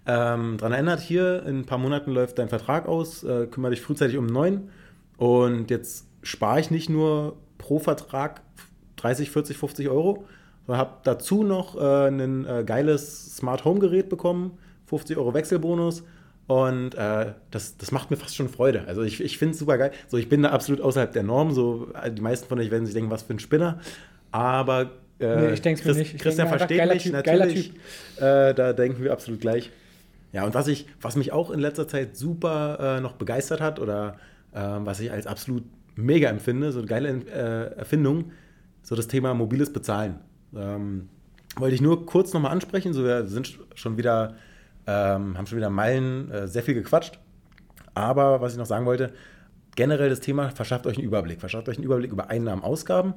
[0.06, 3.80] ähm, daran erinnert, hier in ein paar Monaten läuft dein Vertrag aus, äh, kümmere dich
[3.80, 4.70] frühzeitig um einen neuen.
[5.16, 8.42] Und jetzt spare ich nicht nur pro Vertrag
[8.96, 10.24] 30, 40, 50 Euro,
[10.66, 16.02] sondern habe dazu noch äh, ein äh, geiles Smart Home Gerät bekommen 50 Euro Wechselbonus.
[16.48, 18.84] Und äh, das, das macht mir fast schon Freude.
[18.86, 19.92] Also ich, ich finde es super geil.
[20.08, 21.52] So, ich bin da absolut außerhalb der Norm.
[21.52, 23.78] So, die meisten von euch werden sich denken, was für ein Spinner.
[24.32, 24.90] Aber
[25.20, 26.14] äh, nee, ich Chris, nicht.
[26.14, 27.72] Ich Christian denke versteht mich natürlich.
[28.16, 29.70] Äh, da denken wir absolut gleich.
[30.32, 33.78] Ja, und was, ich, was mich auch in letzter Zeit super äh, noch begeistert hat
[33.78, 34.16] oder
[34.54, 35.64] ähm, was ich als absolut
[35.94, 38.32] mega empfinde, so eine geile äh, Erfindung,
[38.82, 40.20] so das Thema mobiles Bezahlen.
[40.56, 41.08] Ähm,
[41.56, 42.94] wollte ich nur kurz nochmal ansprechen.
[42.94, 44.34] So, wir sind schon wieder
[44.86, 47.18] ähm, haben schon wieder Meilen äh, sehr viel gequatscht.
[47.94, 49.12] Aber was ich noch sagen wollte,
[49.76, 51.40] generell das Thema, verschafft euch einen Überblick.
[51.40, 53.14] Verschafft euch einen Überblick über Einnahmen, Ausgaben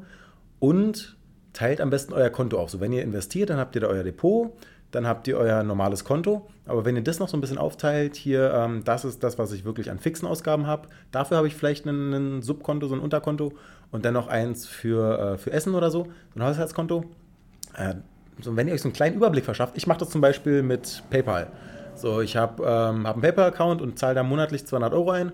[0.60, 1.18] und
[1.54, 2.70] teilt am besten euer Konto auf.
[2.70, 4.58] So, wenn ihr investiert, dann habt ihr da euer Depot,
[4.92, 6.48] dann habt ihr euer normales Konto.
[6.66, 9.52] Aber wenn ihr das noch so ein bisschen aufteilt, hier, ähm, das ist das, was
[9.52, 10.88] ich wirklich an fixen Ausgaben habe.
[11.12, 13.54] Dafür habe ich vielleicht ein, Subkonto, so ein Unterkonto
[13.92, 17.06] und dann noch eins für, äh, für Essen oder so, so ein Haushaltskonto.
[17.78, 17.96] Äh,
[18.42, 21.04] so, wenn ihr euch so einen kleinen Überblick verschafft, ich mache das zum Beispiel mit
[21.10, 21.48] PayPal.
[21.96, 25.32] So, ich habe ähm, hab einen PayPal-Account und zahle da monatlich 200 Euro ein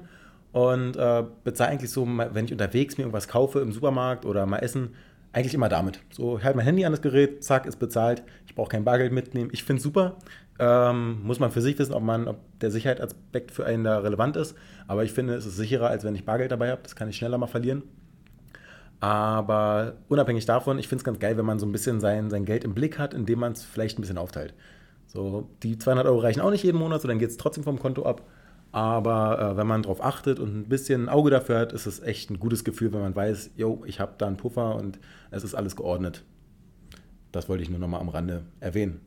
[0.51, 4.59] und äh, bezahle eigentlich so, wenn ich unterwegs mir irgendwas kaufe im Supermarkt oder mal
[4.59, 4.95] essen,
[5.33, 6.01] eigentlich immer damit.
[6.11, 8.23] So, ich halte mein Handy an das Gerät, zack, ist bezahlt.
[8.45, 9.49] Ich brauche kein Bargeld mitnehmen.
[9.53, 10.17] Ich finde es super.
[10.59, 14.35] Ähm, muss man für sich wissen, ob, man, ob der Sicherheitsaspekt für einen da relevant
[14.35, 14.55] ist.
[14.87, 16.81] Aber ich finde, es ist sicherer, als wenn ich Bargeld dabei habe.
[16.83, 17.83] Das kann ich schneller mal verlieren.
[18.99, 22.45] Aber unabhängig davon, ich finde es ganz geil, wenn man so ein bisschen sein, sein
[22.45, 24.53] Geld im Blick hat, indem man es vielleicht ein bisschen aufteilt.
[25.07, 27.79] So, die 200 Euro reichen auch nicht jeden Monat, so dann geht es trotzdem vom
[27.79, 28.21] Konto ab.
[28.71, 31.99] Aber äh, wenn man darauf achtet und ein bisschen ein Auge dafür hat, ist es
[32.01, 34.99] echt ein gutes Gefühl, wenn man weiß, yo, ich habe da einen Puffer und
[35.29, 36.23] es ist alles geordnet.
[37.31, 39.01] Das wollte ich nur nochmal am Rande erwähnen.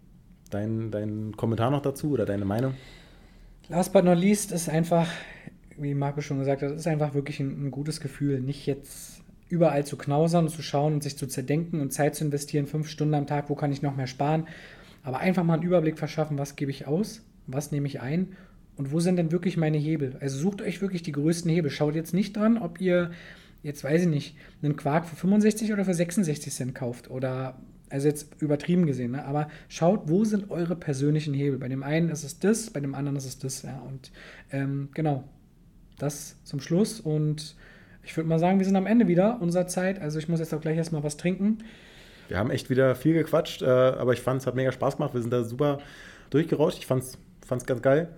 [0.51, 2.75] Dein, dein Kommentar noch dazu oder deine Meinung?
[3.69, 5.09] Last but not least ist einfach,
[5.79, 9.87] wie Marco schon gesagt hat, ist einfach wirklich ein, ein gutes Gefühl, nicht jetzt überall
[9.87, 13.15] zu knausern und zu schauen und sich zu zerdenken und Zeit zu investieren, fünf Stunden
[13.15, 14.47] am Tag, wo kann ich noch mehr sparen.
[15.03, 18.37] Aber einfach mal einen Überblick verschaffen, was gebe ich aus, was nehme ich ein
[18.77, 20.16] und wo sind denn wirklich meine Hebel.
[20.20, 21.70] Also sucht euch wirklich die größten Hebel.
[21.70, 23.11] Schaut jetzt nicht dran, ob ihr,
[23.62, 27.57] jetzt weiß ich nicht, einen Quark für 65 oder für 66 Cent kauft oder
[27.91, 29.25] also jetzt übertrieben gesehen, ne?
[29.25, 31.59] aber schaut, wo sind eure persönlichen Hebel.
[31.59, 33.62] Bei dem einen ist es das, bei dem anderen ist es das.
[33.62, 33.81] Ja?
[33.87, 34.11] Und
[34.51, 35.22] ähm, genau,
[35.99, 36.99] das zum Schluss.
[36.99, 37.55] Und
[38.03, 40.01] ich würde mal sagen, wir sind am Ende wieder unserer Zeit.
[40.01, 41.59] Also ich muss jetzt auch gleich erstmal was trinken.
[42.29, 45.14] Wir haben echt wieder viel gequatscht, äh, aber ich fand es hat mega Spaß gemacht.
[45.14, 45.79] Wir sind da super
[46.31, 46.79] durchgerauscht.
[46.79, 48.09] Ich fand es ganz geil.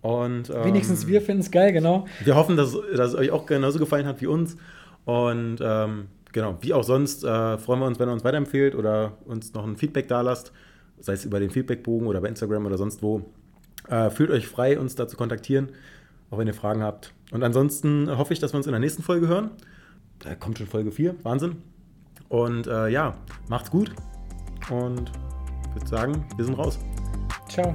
[0.00, 2.06] Und, ähm, Wenigstens wir finden es geil, genau.
[2.24, 4.56] Wir hoffen, dass, dass es euch auch genauso gefallen hat wie uns.
[5.04, 9.12] Und ähm, genau, wie auch sonst, äh, freuen wir uns, wenn ihr uns weiterempfehlt oder
[9.24, 10.52] uns noch ein Feedback da lasst,
[11.00, 13.22] sei es über den Feedbackbogen oder bei Instagram oder sonst wo.
[13.88, 15.70] Äh, fühlt euch frei, uns da zu kontaktieren,
[16.30, 17.14] auch wenn ihr Fragen habt.
[17.30, 19.50] Und ansonsten hoffe ich, dass wir uns in der nächsten Folge hören.
[20.20, 21.56] Da kommt schon Folge 4, Wahnsinn.
[22.28, 23.14] Und äh, ja,
[23.48, 23.92] macht's gut
[24.70, 25.10] und
[25.68, 26.78] ich würde sagen, wir sind raus.
[27.48, 27.74] Ciao.